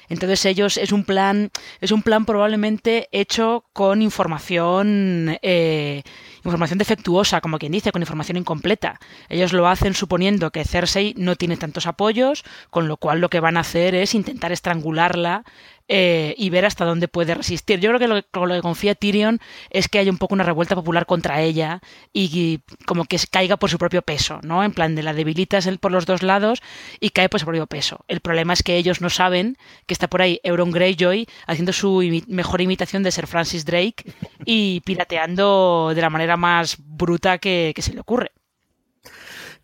Entonces 0.08 0.44
ellos 0.46 0.76
es 0.76 0.92
un 0.92 1.04
plan, 1.04 1.50
es 1.80 1.92
un 1.92 2.02
plan 2.02 2.24
probablemente 2.24 3.08
hecho 3.12 3.64
con 3.72 4.02
información, 4.02 5.38
eh, 5.42 6.02
información 6.44 6.78
defectuosa, 6.78 7.40
como 7.40 7.58
quien 7.58 7.72
dice, 7.72 7.92
con 7.92 8.02
información 8.02 8.36
incompleta. 8.36 9.00
Ellos 9.28 9.52
lo 9.52 9.68
hacen 9.68 9.94
suponiendo 9.94 10.50
que 10.50 10.64
Cersei 10.64 11.14
no 11.16 11.36
tiene 11.36 11.56
tantos 11.56 11.86
apoyos, 11.86 12.44
con 12.70 12.88
lo 12.88 12.96
cual 12.96 13.20
lo 13.20 13.28
que 13.28 13.40
van 13.40 13.56
a 13.56 13.60
hacer 13.60 13.94
es 13.94 14.14
intentar 14.14 14.52
estrangularla 14.52 15.44
eh, 15.90 16.34
y 16.36 16.50
ver 16.50 16.66
hasta 16.66 16.84
dónde 16.84 17.08
puede 17.08 17.34
resistir. 17.34 17.80
Yo 17.80 17.88
creo 17.88 17.98
que 17.98 18.08
lo, 18.08 18.52
que 18.54 18.60
confía 18.60 18.94
Tyrion 18.94 19.40
es 19.70 19.88
que 19.88 19.98
haya 19.98 20.10
un 20.10 20.18
poco 20.18 20.34
una 20.34 20.44
revuelta 20.44 20.74
popular 20.74 21.06
contra 21.06 21.40
ella 21.40 21.80
y, 22.12 22.60
como 22.86 23.06
que 23.06 23.18
caiga 23.30 23.56
por 23.56 23.70
su 23.70 23.78
propio 23.78 24.02
peso, 24.02 24.40
¿no? 24.42 24.62
En 24.62 24.72
plan 24.72 24.94
de 24.94 25.02
la 25.02 25.14
debilitas 25.14 25.66
él 25.66 25.78
por 25.78 25.90
los 25.90 26.04
dos 26.04 26.22
lados 26.22 26.60
y 27.00 27.10
cae 27.10 27.30
por 27.30 27.40
su 27.40 27.46
propio 27.46 27.66
peso. 27.66 28.04
El 28.06 28.20
problema 28.20 28.52
es 28.52 28.62
que 28.62 28.76
ellos 28.76 29.00
no 29.00 29.08
saben 29.08 29.56
que 29.86 29.94
está 29.94 30.08
por 30.08 30.20
ahí 30.20 30.40
Euron 30.42 30.70
Greyjoy 30.70 31.26
haciendo 31.46 31.72
su 31.72 32.02
mejor 32.26 32.60
imitación 32.60 33.02
de 33.02 33.10
ser 33.10 33.26
Francis 33.26 33.64
Drake 33.64 34.04
y 34.44 34.80
pirateando 34.80 35.92
de 35.94 36.02
la 36.02 36.10
manera 36.10 36.36
más 36.36 36.76
bruta 36.78 37.38
que, 37.38 37.74
se 37.78 37.94
le 37.94 38.00
ocurre. 38.00 38.32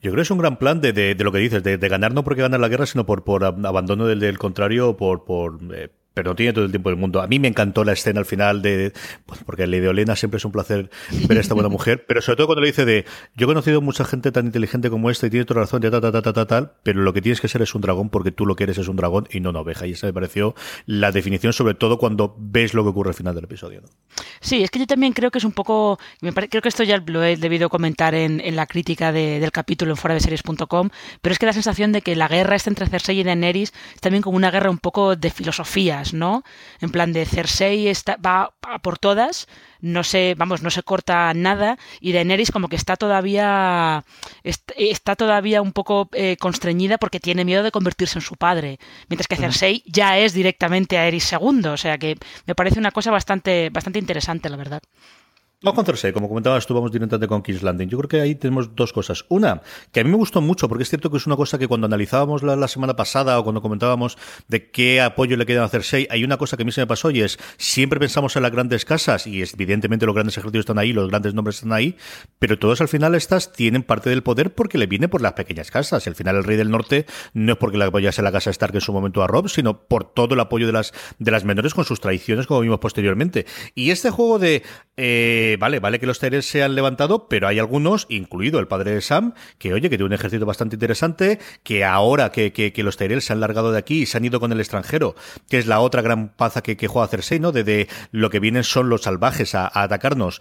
Yo 0.01 0.11
creo 0.11 0.17
que 0.17 0.23
es 0.23 0.31
un 0.31 0.39
gran 0.39 0.59
plan 0.59 0.81
de, 0.81 1.17
lo 1.19 1.33
que 1.33 1.39
dices, 1.39 1.63
de, 1.63 1.77
ganar 1.77 2.15
no 2.15 2.25
porque 2.25 2.43
ganar 2.43 2.61
la 2.61 2.69
guerra, 2.69 2.87
sino 2.87 3.05
por, 3.05 3.25
por 3.25 3.45
abandono 3.45 4.07
del, 4.07 4.21
del 4.21 4.39
contrario, 4.39 4.97
por, 4.97 5.25
por 5.25 5.59
eh, 5.75 5.89
pero 6.15 6.31
no 6.31 6.37
tiene 6.37 6.53
todo 6.53 6.65
el 6.65 6.71
tiempo 6.71 6.89
del 6.89 6.99
mundo. 6.99 7.21
A 7.21 7.27
mí 7.27 7.39
me 7.39 7.49
encantó 7.49 7.85
la 7.85 7.93
escena 7.93 8.21
al 8.21 8.27
final 8.27 8.63
de, 8.63 8.93
pues 9.27 9.41
porque 9.45 9.67
le 9.67 9.81
de 9.81 9.89
Olena 9.89 10.17
siempre 10.17 10.39
es 10.39 10.45
un 10.45 10.53
placer 10.53 10.91
ver 11.29 11.39
a 11.39 11.41
esta 11.41 11.55
buena 11.55 11.69
mujer, 11.75 12.05
pero 12.07 12.23
sobre 12.23 12.37
todo 12.37 12.47
cuando 12.47 12.63
le 12.63 12.69
dice 12.69 12.85
de, 12.85 13.05
yo 13.37 13.45
he 13.45 13.49
conocido 13.49 13.81
mucha 13.81 14.05
gente 14.05 14.33
tan 14.33 14.47
inteligente 14.47 14.91
como 14.91 15.11
esta 15.11 15.27
y 15.27 15.31
tiene 15.31 15.45
toda 15.45 15.61
razón, 15.61 15.83
ya 15.83 15.91
ta, 15.91 16.01
ta, 16.01 16.13
ta, 16.13 16.33
ta, 16.33 16.47
tal, 16.47 16.73
pero 16.83 17.01
lo 17.01 17.13
que 17.13 17.21
tienes 17.21 17.41
que 17.41 17.49
ser 17.49 17.63
es 17.63 17.75
un 17.75 17.83
dragón 17.83 18.09
porque 18.09 18.31
tú 18.31 18.47
lo 18.47 18.57
que 18.57 18.65
eres 18.65 18.79
es 18.79 18.89
un 18.89 18.97
dragón 18.97 19.27
y 19.31 19.41
no 19.41 19.51
una 19.51 19.61
oveja. 19.61 19.87
Y 19.87 19.93
esa 19.93 20.07
me 20.07 20.13
pareció 20.13 20.55
la 20.87 21.13
definición, 21.13 21.53
sobre 21.53 21.75
todo 21.75 21.99
cuando 21.99 22.35
ves 22.39 22.75
lo 22.75 22.83
que 22.85 22.91
ocurre 22.91 23.11
al 23.11 23.15
final 23.15 23.35
del 23.35 23.45
episodio. 23.45 23.81
¿no? 23.81 23.89
Sí, 24.41 24.63
es 24.63 24.71
que 24.71 24.79
yo 24.79 24.87
también 24.87 25.13
creo 25.13 25.31
que 25.31 25.39
es 25.39 25.45
un 25.45 25.53
poco, 25.53 25.99
me 26.21 26.33
creo 26.33 26.63
que 26.63 26.69
esto 26.69 26.85
ya 26.85 27.03
lo 27.05 27.25
he 27.25 27.37
debido 27.37 27.69
comentar 27.69 28.15
en, 28.15 28.41
en 28.41 28.57
la 28.57 28.67
crítica 28.67 29.13
de, 29.13 29.41
del 29.41 29.53
capítulo 29.53 29.93
en 29.93 29.97
fuera 29.97 30.15
de 30.15 30.21
series.com, 30.21 30.91
pero 31.23 31.33
es 31.33 31.39
que 31.39 31.47
la 31.47 31.53
sensación 31.53 31.93
de 31.93 32.03
que 32.03 32.15
la 32.15 32.29
guerra 32.29 32.57
está 32.57 32.71
entre 32.71 32.87
Cersei 32.87 33.21
y 33.21 33.25
Daenerys 33.25 33.73
es 33.95 34.01
también 34.01 34.23
como 34.23 34.37
una 34.37 34.51
guerra 34.51 34.71
un 34.71 34.79
poco 34.79 35.17
de 35.17 35.31
¿no? 36.13 36.43
En 36.81 36.91
plan 36.91 37.13
de 37.13 37.25
Cersei 37.25 37.89
está, 37.89 38.17
va 38.17 38.53
a 38.63 38.79
por 38.81 38.99
todas, 38.99 39.47
no 39.81 40.03
se, 40.03 40.35
vamos, 40.37 40.63
no 40.63 40.71
se 40.71 40.83
corta 40.83 41.33
nada, 41.35 41.79
y 42.01 42.13
Daenerys 42.13 42.51
como 42.51 42.69
que 42.69 42.77
está 42.77 42.97
todavía, 42.97 44.05
está, 44.43 45.17
todavía 45.17 45.63
un 45.63 45.73
poco 45.73 46.09
eh, 46.13 46.37
constreñida 46.39 46.99
porque 46.99 47.21
tiene 47.21 47.45
miedo 47.45 47.63
de 47.63 47.71
convertirse 47.71 48.19
en 48.19 48.23
su 48.23 48.37
padre, 48.37 48.79
mientras 49.09 49.29
que 49.29 49.37
Cersei 49.37 49.83
ya 49.87 50.19
es 50.19 50.33
directamente 50.33 50.99
a 50.99 51.07
Eris 51.07 51.33
II, 51.33 51.67
o 51.67 51.77
sea 51.77 51.99
que 51.99 52.17
me 52.47 52.55
parece 52.55 52.79
una 52.79 52.91
cosa 52.91 53.11
bastante, 53.11 53.71
bastante 53.71 53.99
interesante, 53.99 54.49
la 54.49 54.57
verdad. 54.57 54.83
Vamos 55.65 55.77
con 55.77 55.87
Cersei, 55.87 56.13
como 56.13 56.29
comentabas 56.29 56.67
tú, 56.67 56.75
vamos 56.75 56.93
directamente 56.93 57.27
con 57.27 57.43
King's 57.43 57.63
Landing. 57.63 57.89
Yo 57.89 57.97
creo 57.97 58.09
que 58.09 58.21
ahí 58.21 58.35
tenemos 58.35 58.77
dos 58.77 58.93
cosas. 58.93 59.25
Una, 59.31 59.63
que 59.93 60.01
a 60.01 60.05
mí 60.05 60.11
me 60.11 60.17
gustó 60.19 60.43
mucho, 60.43 60.69
porque 60.69 60.83
es 60.83 60.91
cierto 60.91 61.11
que 61.11 61.17
es 61.17 61.27
una 61.27 61.37
cosa 61.37 61.57
que 61.57 61.67
cuando 61.67 61.87
analizábamos 61.87 62.43
la, 62.43 62.69
semana 62.69 62.97
pasada 62.97 63.39
o 63.39 63.45
cuando 63.45 63.63
comentábamos 63.63 64.19
de 64.47 64.71
qué 64.71 65.01
apoyo 65.01 65.39
le 65.39 65.47
queda 65.47 65.65
a 65.65 65.69
Cersei, 65.71 66.07
hay 66.11 66.23
una 66.23 66.37
cosa 66.37 66.59
que 66.59 66.65
a 66.65 66.67
mí 66.67 66.73
se 66.73 66.83
me 66.83 66.87
pasó 66.87 67.11
y 67.11 67.23
es, 67.23 67.39
siempre 67.57 67.99
pensamos 67.99 68.37
en 68.37 68.43
las 68.43 68.53
grandes 68.53 68.85
casas 68.85 69.27
y 69.27 69.41
evidentemente 69.41 70.05
los 70.05 70.15
grandes 70.15 70.37
ejércitos 70.37 70.61
están 70.61 70.79
ahí, 70.79 70.93
los 70.93 71.09
grandes 71.09 71.33
nombres 71.33 71.57
están 71.57 71.73
ahí, 71.73 71.97
pero 72.39 72.59
todos 72.59 72.83
al 72.83 72.89
final 72.89 73.15
estas 73.15 73.51
tienen 73.53 73.85
parte 73.85 74.11
del 74.11 74.23
poder 74.23 74.55
porque 74.55 74.77
le 74.77 74.87
viene 74.87 75.09
por 75.09 75.23
las 75.23 75.33
pequeñas 75.33 75.71
casas. 75.71 76.05
Y 76.05 76.11
al 76.11 76.15
final 76.15 76.37
el 76.37 76.45
rey 76.45 76.59
del 76.59 76.71
norte 76.71 77.07
no 77.33 77.53
es 77.53 77.59
porque 77.59 77.79
le 77.79 77.85
apoyase 77.85 78.21
la 78.21 78.33
casa 78.33 78.51
Stark 78.51 78.75
en 78.75 78.83
su 78.83 78.93
momento 78.93 79.23
a 79.23 79.29
Rob, 79.29 79.49
sino 79.49 79.81
por 79.89 80.13
todo 80.13 80.35
el 80.35 80.41
apoyo 80.41 80.67
de 80.67 80.75
las, 80.75 80.93
de 81.19 81.31
las 81.31 81.47
menores 81.47 81.73
con 81.73 81.87
sus 81.87 82.01
tradiciones, 82.01 82.47
como 82.47 82.61
vimos 82.61 82.81
posteriormente. 82.81 83.47
Y 83.75 83.93
este 83.93 84.11
juego 84.11 84.39
de 84.39 84.63
eh, 84.99 85.54
vale, 85.57 85.81
vale 85.81 85.99
que 85.99 86.07
los 86.07 86.19
Tyrells 86.19 86.47
se 86.47 86.63
han 86.63 86.75
levantado, 86.75 87.29
pero 87.29 87.49
hay 87.49 87.59
algunos, 87.59 88.07
incluido 88.09 88.59
el 88.61 88.69
padre 88.69 88.93
de 88.93 89.01
Sam, 89.01 89.35
que 89.59 89.73
oye, 89.73 89.91
que 89.91 89.97
tiene 89.97 90.05
un 90.05 90.13
ejército 90.13 90.47
bastante 90.47 90.77
interesante, 90.77 91.39
que 91.63 91.85
ahora 91.85 92.31
que, 92.33 92.53
que, 92.53 92.73
que 92.73 92.83
los 92.83 92.97
Tyrells 92.97 93.25
se 93.25 93.33
han 93.33 93.41
largado 93.41 93.73
de 93.73 93.79
aquí 93.79 94.03
y 94.03 94.07
se 94.07 94.17
han 94.17 94.25
ido 94.25 94.41
con 94.41 94.53
el 94.53 94.61
extranjero, 94.61 95.15
que 95.49 95.59
es 95.59 95.67
la 95.67 95.81
otra 95.81 96.03
gran 96.03 96.29
paza 96.29 96.63
que, 96.63 96.77
que 96.77 96.89
juega 96.89 97.09
Cersei, 97.09 97.41
¿no? 97.41 97.53
De, 97.53 97.65
de, 97.65 97.89
lo 98.13 98.31
que 98.31 98.41
vienen 98.41 98.65
son 98.65 98.89
los 98.89 99.03
salvajes 99.03 99.55
a, 99.55 99.67
a 99.67 99.83
atacarnos, 99.83 100.41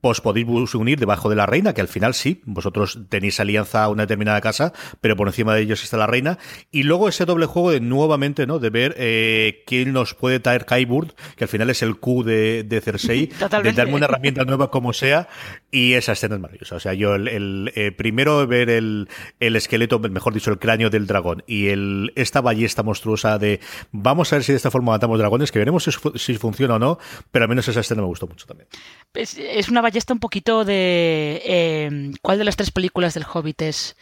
pues 0.00 0.20
podéis 0.20 0.74
unir 0.74 0.98
debajo 0.98 1.28
de 1.28 1.36
la 1.36 1.46
reina, 1.46 1.74
que 1.74 1.80
al 1.80 1.88
final 1.88 2.14
sí, 2.14 2.42
vosotros 2.44 2.98
tenéis 3.08 3.40
alianza 3.40 3.84
a 3.84 3.88
una 3.88 4.04
determinada 4.04 4.40
casa, 4.40 4.72
pero 5.00 5.16
por 5.16 5.28
encima 5.28 5.54
de 5.54 5.62
ellos 5.62 5.82
está 5.82 5.96
la 5.96 6.06
reina. 6.06 6.38
Y 6.70 6.84
luego 6.84 7.08
ese 7.08 7.24
doble 7.24 7.46
juego 7.46 7.70
de 7.70 7.80
nuevamente, 7.80 8.46
¿no? 8.46 8.58
De 8.58 8.70
ver 8.70 8.94
eh, 8.98 9.62
quién 9.66 9.92
nos 9.92 10.14
puede 10.14 10.40
traer 10.40 10.64
Kyburd, 10.64 11.12
que 11.36 11.44
al 11.44 11.48
final 11.48 11.70
es 11.70 11.82
el 11.82 11.96
Q 11.96 12.24
de, 12.24 12.64
de 12.64 12.80
Cersei, 12.80 13.30
de 13.62 13.72
darme 13.72 13.94
una 13.94 14.06
herramienta 14.06 14.33
nueva 14.42 14.72
como 14.72 14.92
sea. 14.92 15.28
Y 15.70 15.92
esa 15.92 16.12
escena 16.12 16.34
es 16.34 16.40
maravillosa. 16.40 16.74
O 16.74 16.80
sea, 16.80 16.94
yo 16.94 17.14
el, 17.14 17.70
eh, 17.76 17.92
primero 17.92 18.44
ver 18.48 18.70
el, 18.70 19.08
el 19.38 19.54
esqueleto, 19.54 20.00
mejor 20.00 20.34
dicho, 20.34 20.50
el 20.50 20.58
cráneo 20.58 20.90
del 20.90 21.06
dragón 21.06 21.44
y 21.46 21.68
el 21.68 22.12
esta 22.16 22.40
ballesta 22.40 22.82
monstruosa 22.82 23.38
de 23.38 23.60
vamos 23.92 24.32
a 24.32 24.36
ver 24.36 24.44
si 24.44 24.52
de 24.52 24.56
esta 24.56 24.70
forma 24.70 24.92
matamos 24.92 25.18
dragones, 25.18 25.52
que 25.52 25.58
veremos 25.58 25.84
si, 26.16 26.34
funciona 26.34 26.74
o 26.74 26.78
no, 26.78 26.98
pero 27.30 27.44
al 27.44 27.48
menos 27.48 27.68
esa 27.68 27.80
escena 27.80 28.02
me 28.02 28.08
gustó 28.08 28.26
mucho 28.26 28.46
también. 28.46 28.68
Es, 29.14 29.38
es 29.38 29.68
una 29.68 29.80
ballesta 29.80 30.12
un 30.12 30.20
poquito 30.20 30.64
de... 30.64 31.42
Eh, 31.44 32.12
¿Cuál 32.22 32.38
de 32.38 32.44
las 32.44 32.56
tres 32.56 32.70
películas 32.70 33.14
del 33.14 33.24
Hobbit 33.30 33.62
es? 33.62 33.96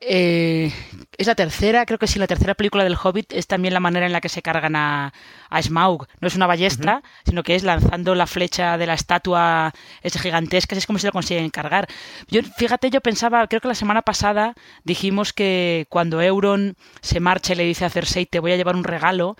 Eh, 0.00 0.72
es 1.16 1.26
la 1.26 1.34
tercera, 1.34 1.86
creo 1.86 1.98
que 1.98 2.06
sí, 2.06 2.18
la 2.18 2.26
tercera 2.26 2.54
película 2.54 2.84
del 2.84 2.98
Hobbit 3.02 3.32
es 3.32 3.46
también 3.46 3.72
la 3.72 3.80
manera 3.80 4.04
en 4.04 4.12
la 4.12 4.20
que 4.20 4.28
se 4.28 4.42
cargan 4.42 4.76
a, 4.76 5.14
a 5.48 5.62
Smaug. 5.62 6.06
No 6.20 6.28
es 6.28 6.36
una 6.36 6.46
ballesta, 6.46 7.02
sino 7.24 7.42
que 7.42 7.54
es 7.54 7.62
lanzando 7.62 8.14
la 8.14 8.26
flecha 8.26 8.76
de 8.76 8.86
la 8.86 8.92
estatua 8.94 9.72
esa 10.02 10.20
gigantesca, 10.20 10.76
es 10.76 10.86
como 10.86 10.98
si 10.98 11.06
lo 11.06 11.12
consiguen 11.12 11.48
cargar. 11.50 11.88
Yo, 12.28 12.42
fíjate, 12.42 12.90
yo 12.90 13.00
pensaba, 13.00 13.46
creo 13.48 13.62
que 13.62 13.68
la 13.68 13.74
semana 13.74 14.02
pasada 14.02 14.54
dijimos 14.84 15.32
que 15.32 15.86
cuando 15.88 16.20
Euron 16.20 16.76
se 17.00 17.20
marcha 17.20 17.54
y 17.54 17.56
le 17.56 17.64
dice 17.64 17.86
a 17.86 17.90
Cersei, 17.90 18.26
te 18.26 18.38
voy 18.40 18.52
a 18.52 18.56
llevar 18.56 18.76
un 18.76 18.84
regalo, 18.84 19.36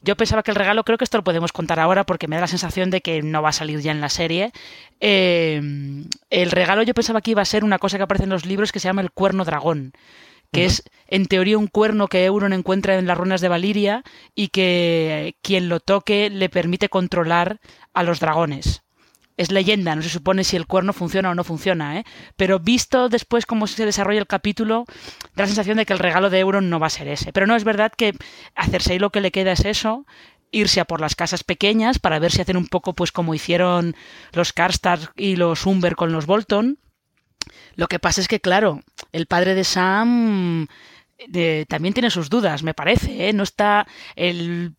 yo 0.00 0.16
pensaba 0.16 0.42
que 0.42 0.50
el 0.50 0.56
regalo, 0.56 0.84
creo 0.84 0.98
que 0.98 1.04
esto 1.04 1.18
lo 1.18 1.24
podemos 1.24 1.52
contar 1.52 1.80
ahora 1.80 2.04
porque 2.04 2.28
me 2.28 2.36
da 2.36 2.42
la 2.42 2.46
sensación 2.46 2.90
de 2.90 3.00
que 3.00 3.22
no 3.22 3.42
va 3.42 3.50
a 3.50 3.52
salir 3.52 3.80
ya 3.80 3.92
en 3.92 4.00
la 4.00 4.08
serie. 4.08 4.52
Eh, 5.00 5.60
el 6.30 6.50
regalo 6.50 6.82
yo 6.82 6.94
pensaba 6.94 7.20
que 7.20 7.32
iba 7.32 7.42
a 7.42 7.46
ser 7.46 7.64
una 7.64 7.78
cosa 7.78 7.96
que 7.96 8.04
aparece 8.04 8.24
en 8.24 8.30
los 8.30 8.46
libros 8.46 8.72
que 8.72 8.80
se 8.80 8.88
llama 8.88 9.02
el 9.02 9.10
cuerno 9.10 9.44
dragón 9.44 9.92
que 10.52 10.64
es 10.64 10.82
en 11.08 11.26
teoría 11.26 11.58
un 11.58 11.66
cuerno 11.66 12.08
que 12.08 12.24
Euron 12.24 12.52
encuentra 12.52 12.98
en 12.98 13.06
las 13.06 13.18
ruinas 13.18 13.40
de 13.40 13.48
Valiria 13.48 14.02
y 14.34 14.48
que 14.48 15.36
quien 15.42 15.68
lo 15.68 15.80
toque 15.80 16.30
le 16.30 16.48
permite 16.48 16.88
controlar 16.88 17.60
a 17.92 18.02
los 18.02 18.20
dragones. 18.20 18.82
Es 19.36 19.50
leyenda, 19.50 19.94
no 19.94 20.02
se 20.02 20.08
supone 20.08 20.44
si 20.44 20.56
el 20.56 20.66
cuerno 20.66 20.92
funciona 20.92 21.30
o 21.30 21.34
no 21.34 21.44
funciona, 21.44 21.98
¿eh? 21.98 22.04
pero 22.36 22.58
visto 22.58 23.08
después 23.08 23.44
cómo 23.44 23.66
se 23.66 23.84
desarrolla 23.84 24.20
el 24.20 24.26
capítulo, 24.26 24.84
da 25.34 25.42
la 25.42 25.46
sensación 25.46 25.76
de 25.76 25.84
que 25.84 25.92
el 25.92 25.98
regalo 25.98 26.30
de 26.30 26.38
Euron 26.38 26.70
no 26.70 26.80
va 26.80 26.86
a 26.86 26.90
ser 26.90 27.08
ese. 27.08 27.32
Pero 27.32 27.46
no 27.46 27.54
es 27.54 27.64
verdad 27.64 27.92
que 27.96 28.14
hacerse 28.54 28.98
lo 28.98 29.10
que 29.10 29.20
le 29.20 29.32
queda 29.32 29.52
es 29.52 29.64
eso, 29.64 30.06
irse 30.50 30.80
a 30.80 30.86
por 30.86 31.00
las 31.00 31.14
casas 31.14 31.44
pequeñas 31.44 31.98
para 31.98 32.18
ver 32.18 32.32
si 32.32 32.40
hacen 32.40 32.56
un 32.56 32.68
poco 32.68 32.94
pues 32.94 33.12
como 33.12 33.34
hicieron 33.34 33.94
los 34.32 34.52
Karstark 34.52 35.12
y 35.16 35.36
los 35.36 35.66
Umber 35.66 35.96
con 35.96 36.12
los 36.12 36.26
Bolton, 36.26 36.78
lo 37.74 37.88
que 37.88 37.98
pasa 37.98 38.20
es 38.20 38.28
que, 38.28 38.40
claro, 38.40 38.80
el 39.12 39.26
padre 39.26 39.54
de 39.54 39.64
Sam 39.64 40.66
eh, 41.18 41.64
también 41.68 41.94
tiene 41.94 42.10
sus 42.10 42.28
dudas, 42.28 42.62
me 42.62 42.74
parece. 42.74 43.28
¿eh? 43.28 43.32
No 43.32 43.42
está 43.42 43.86
eh, 44.16 44.70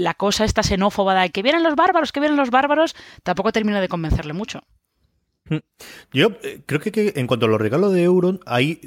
la 0.00 0.14
cosa 0.14 0.44
esta 0.44 0.62
xenófoba 0.62 1.20
de 1.20 1.30
que 1.30 1.42
vienen 1.42 1.62
los 1.62 1.74
bárbaros, 1.74 2.12
que 2.12 2.20
vienen 2.20 2.36
los 2.36 2.50
bárbaros, 2.50 2.94
tampoco 3.22 3.52
termina 3.52 3.80
de 3.80 3.88
convencerle 3.88 4.32
mucho. 4.32 4.60
Hmm. 5.48 5.58
Yo 6.12 6.38
creo 6.66 6.80
que, 6.80 7.12
en 7.16 7.26
cuanto 7.26 7.46
a 7.46 7.48
los 7.48 7.60
regalos 7.60 7.92
de 7.92 8.02
Euron, 8.02 8.40
hay 8.46 8.80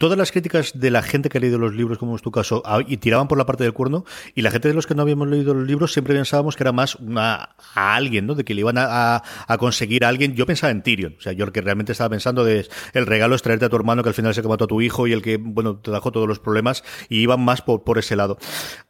todas 0.00 0.16
las 0.16 0.32
críticas 0.32 0.72
de 0.74 0.90
la 0.90 1.02
gente 1.02 1.28
que 1.28 1.36
ha 1.36 1.40
leído 1.42 1.58
los 1.58 1.74
libros, 1.74 1.98
como 1.98 2.16
es 2.16 2.22
tu 2.22 2.30
caso, 2.30 2.62
y 2.86 2.96
tiraban 2.96 3.28
por 3.28 3.36
la 3.36 3.44
parte 3.44 3.64
del 3.64 3.74
cuerno, 3.74 4.06
y 4.34 4.40
la 4.40 4.50
gente 4.50 4.66
de 4.66 4.72
los 4.72 4.86
que 4.86 4.94
no 4.94 5.02
habíamos 5.02 5.28
leído 5.28 5.52
los 5.52 5.68
libros 5.68 5.92
siempre 5.92 6.14
pensábamos 6.14 6.56
que 6.56 6.62
era 6.62 6.72
más 6.72 6.94
una, 6.96 7.50
a 7.74 7.94
alguien, 7.96 8.26
¿no? 8.26 8.34
De 8.34 8.42
que 8.42 8.54
le 8.54 8.60
iban 8.60 8.76
a, 8.78 9.22
conseguir 9.58 10.06
a 10.06 10.08
alguien. 10.08 10.34
Yo 10.34 10.46
pensaba 10.46 10.70
en 10.70 10.82
Tyrion, 10.82 11.16
o 11.18 11.20
sea, 11.20 11.32
yo 11.32 11.52
que 11.52 11.60
realmente 11.60 11.92
estaba 11.92 12.08
pensando 12.08 12.44
de 12.44 12.66
el 12.94 13.04
regalo 13.04 13.34
es 13.34 13.42
traerte 13.42 13.66
a 13.66 13.68
tu 13.68 13.76
hermano 13.76 14.02
que 14.02 14.08
al 14.08 14.14
final 14.14 14.32
se 14.34 14.42
mató 14.42 14.64
a 14.64 14.68
tu 14.68 14.80
hijo 14.80 15.06
y 15.06 15.12
el 15.12 15.20
que, 15.20 15.36
bueno, 15.36 15.76
te 15.76 15.90
dejó 15.90 16.10
todos 16.10 16.26
los 16.26 16.38
problemas, 16.38 16.82
y 17.10 17.18
iban 17.18 17.40
más 17.44 17.60
por, 17.60 17.84
por 17.84 17.98
ese 17.98 18.16
lado. 18.16 18.38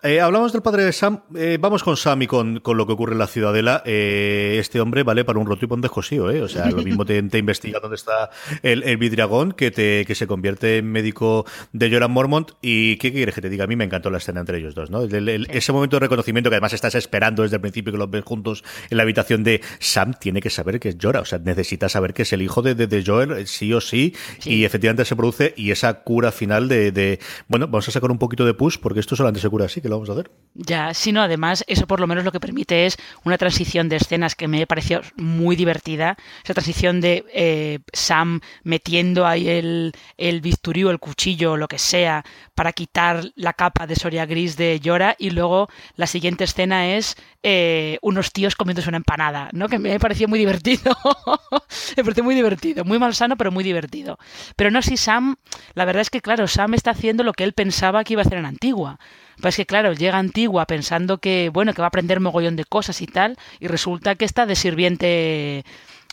Eh, 0.04 0.20
hablamos 0.20 0.52
del 0.52 0.62
padre 0.62 0.84
de 0.84 0.92
Sam, 0.92 1.24
eh, 1.34 1.58
vamos 1.60 1.82
con 1.82 1.96
Sam 1.96 2.22
y 2.22 2.28
con, 2.28 2.60
con, 2.60 2.76
lo 2.76 2.86
que 2.86 2.92
ocurre 2.92 3.14
en 3.14 3.18
la 3.18 3.26
ciudadela. 3.26 3.82
Eh, 3.84 4.58
este 4.60 4.80
hombre 4.80 5.02
vale 5.02 5.24
para 5.24 5.40
un 5.40 5.46
roto 5.46 5.66
y 5.66 5.72
un 5.72 6.30
¿eh? 6.30 6.42
O 6.42 6.48
sea, 6.48 6.70
lo 6.70 6.84
mismo 6.84 7.04
te, 7.04 7.20
te 7.24 7.38
investiga 7.38 7.80
dónde 7.80 7.96
está 7.96 8.30
el, 8.62 8.84
el 8.84 8.96
vidragón 8.96 9.50
que, 9.50 9.72
te, 9.72 10.04
que 10.06 10.14
se 10.14 10.28
convierte 10.28 10.78
en 10.78 10.99
médico 11.00 11.46
de 11.72 11.90
Joran 11.90 12.10
Mormont. 12.10 12.52
¿Y 12.60 12.96
qué 12.96 13.12
quieres 13.12 13.34
que 13.34 13.40
te 13.40 13.48
diga? 13.48 13.64
A 13.64 13.66
mí 13.66 13.76
me 13.76 13.84
encantó 13.84 14.10
la 14.10 14.18
escena 14.18 14.40
entre 14.40 14.58
ellos 14.58 14.74
dos, 14.74 14.90
¿no? 14.90 15.02
Ese 15.04 15.72
momento 15.72 15.96
de 15.96 16.00
reconocimiento 16.00 16.50
que 16.50 16.56
además 16.56 16.72
estás 16.72 16.94
esperando 16.94 17.42
desde 17.42 17.56
el 17.56 17.62
principio 17.62 17.92
que 17.92 17.98
los 17.98 18.10
ves 18.10 18.24
juntos 18.24 18.62
en 18.90 18.96
la 18.96 19.02
habitación 19.02 19.42
de 19.42 19.62
Sam 19.78 20.14
tiene 20.18 20.40
que 20.40 20.50
saber 20.50 20.78
que 20.78 20.90
es 20.90 20.96
Jorah, 21.00 21.20
o 21.20 21.24
sea, 21.24 21.38
necesita 21.38 21.88
saber 21.88 22.12
que 22.12 22.22
es 22.22 22.32
el 22.32 22.42
hijo 22.42 22.62
de, 22.62 22.74
de, 22.74 23.04
Joel, 23.04 23.46
sí 23.46 23.72
o 23.72 23.80
sí, 23.80 24.14
y 24.44 24.64
efectivamente 24.64 25.04
se 25.04 25.16
produce 25.16 25.54
y 25.56 25.70
esa 25.70 26.02
cura 26.02 26.32
final 26.32 26.68
de, 26.68 27.18
bueno, 27.48 27.66
vamos 27.66 27.88
a 27.88 27.92
sacar 27.92 28.10
un 28.10 28.18
poquito 28.18 28.44
de 28.44 28.54
push 28.54 28.78
porque 28.78 29.00
esto 29.00 29.16
solamente 29.16 29.40
se 29.40 29.48
cura 29.48 29.66
así, 29.66 29.80
que 29.80 29.88
lo 29.88 29.96
vamos 29.96 30.10
a 30.10 30.12
hacer. 30.12 30.30
Ya, 30.54 30.92
si 30.94 31.12
no, 31.12 31.22
además, 31.22 31.64
eso 31.66 31.86
por 31.86 32.00
lo 32.00 32.06
menos 32.06 32.24
lo 32.24 32.32
que 32.32 32.40
permite 32.40 32.86
es 32.86 32.96
una 33.24 33.38
transición 33.38 33.88
de 33.88 33.96
escenas 33.96 34.34
que 34.34 34.48
me 34.48 34.66
pareció 34.66 35.00
muy 35.16 35.56
divertida, 35.56 36.16
esa 36.44 36.54
transición 36.54 37.00
de 37.00 37.24
eh, 37.32 37.78
Sam 37.92 38.40
metiendo 38.64 39.26
ahí 39.26 39.48
el, 39.48 39.92
el 40.16 40.40
bisturí 40.40 40.84
o 40.90 40.92
el 40.92 40.98
cuchillo 40.98 41.56
lo 41.56 41.68
que 41.68 41.78
sea, 41.78 42.24
para 42.54 42.72
quitar 42.72 43.24
la 43.36 43.52
capa 43.52 43.86
de 43.86 43.96
Soria 43.96 44.26
Gris 44.26 44.56
de 44.56 44.80
Llora 44.80 45.16
y 45.18 45.30
luego 45.30 45.68
la 45.96 46.06
siguiente 46.06 46.44
escena 46.44 46.94
es 46.94 47.16
eh, 47.42 47.98
unos 48.02 48.32
tíos 48.32 48.54
comiéndose 48.54 48.88
una 48.88 48.98
empanada, 48.98 49.48
¿no? 49.52 49.68
Que 49.68 49.78
me 49.78 49.98
pareció 49.98 50.28
muy 50.28 50.38
divertido. 50.38 50.94
me 51.96 52.04
pareció 52.04 52.24
muy 52.24 52.34
divertido, 52.34 52.84
muy 52.84 52.98
malsano, 52.98 53.36
pero 53.36 53.50
muy 53.50 53.64
divertido. 53.64 54.18
Pero 54.56 54.70
no, 54.70 54.82
si 54.82 54.96
Sam, 54.96 55.36
la 55.74 55.84
verdad 55.84 56.02
es 56.02 56.10
que, 56.10 56.20
claro, 56.20 56.46
Sam 56.46 56.74
está 56.74 56.90
haciendo 56.90 57.22
lo 57.24 57.32
que 57.32 57.44
él 57.44 57.52
pensaba 57.52 58.04
que 58.04 58.12
iba 58.14 58.22
a 58.22 58.26
hacer 58.26 58.38
en 58.38 58.46
Antigua. 58.46 58.98
Pues 59.40 59.56
que 59.56 59.64
claro, 59.64 59.94
llega 59.94 60.18
Antigua 60.18 60.66
pensando 60.66 61.18
que, 61.18 61.50
bueno, 61.52 61.72
que 61.72 61.80
va 61.80 61.86
a 61.86 61.88
aprender 61.88 62.20
mogollón 62.20 62.56
de 62.56 62.64
cosas 62.64 63.00
y 63.00 63.06
tal, 63.06 63.38
y 63.58 63.68
resulta 63.68 64.14
que 64.14 64.26
está 64.26 64.44
de 64.44 64.54
sirviente 64.54 65.64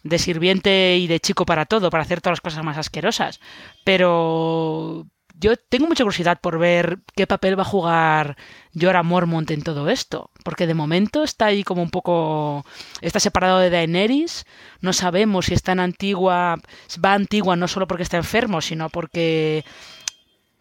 de 0.10 0.20
sirviente 0.20 0.98
y 0.98 1.08
de 1.08 1.20
chico 1.20 1.46
para 1.46 1.66
todo, 1.66 1.90
para 1.90 2.04
hacer 2.04 2.22
todas 2.22 2.34
las 2.34 2.42
cosas 2.42 2.64
más 2.64 2.78
asquerosas. 2.78 3.40
Pero 3.84 5.08
yo 5.40 5.56
tengo 5.56 5.88
mucha 5.88 6.04
curiosidad 6.04 6.40
por 6.42 6.58
ver 6.58 7.00
qué 7.16 7.28
papel 7.28 7.58
va 7.58 7.62
a 7.62 7.66
jugar 7.66 8.38
Jorah 8.80 9.04
Mormont 9.04 9.50
en 9.52 9.62
todo 9.62 9.90
esto, 9.90 10.32
porque 10.44 10.68
de 10.68 10.74
momento 10.74 11.24
está 11.24 11.48
ahí 11.48 11.64
como 11.64 11.82
un 11.84 11.92
poco 11.92 12.66
está 13.02 13.20
separado 13.20 13.60
de 13.60 13.70
Daenerys, 13.70 14.46
no 14.82 14.94
sabemos 14.94 15.46
si 15.46 15.54
está 15.54 15.74
en 15.74 15.80
Antigua, 15.80 16.58
va 17.04 17.14
Antigua 17.14 17.56
no 17.56 17.68
solo 17.68 17.88
porque 17.88 18.04
está 18.04 18.18
enfermo, 18.18 18.62
sino 18.62 18.90
porque 18.90 19.64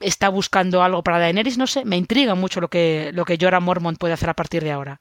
está 0.01 0.29
buscando 0.29 0.83
algo 0.83 1.03
para 1.03 1.19
Daenerys, 1.19 1.59
no 1.59 1.67
sé, 1.67 1.85
me 1.85 1.97
intriga 1.97 2.35
mucho 2.35 2.61
lo 2.61 2.69
que 2.69 3.11
lo 3.15 3.25
que 3.25 3.39
Jorah 3.41 3.61
Mormont 3.61 3.99
puede 3.99 4.15
hacer 4.15 4.29
a 4.29 4.35
partir 4.35 4.63
de 4.63 4.73
ahora. 4.73 5.01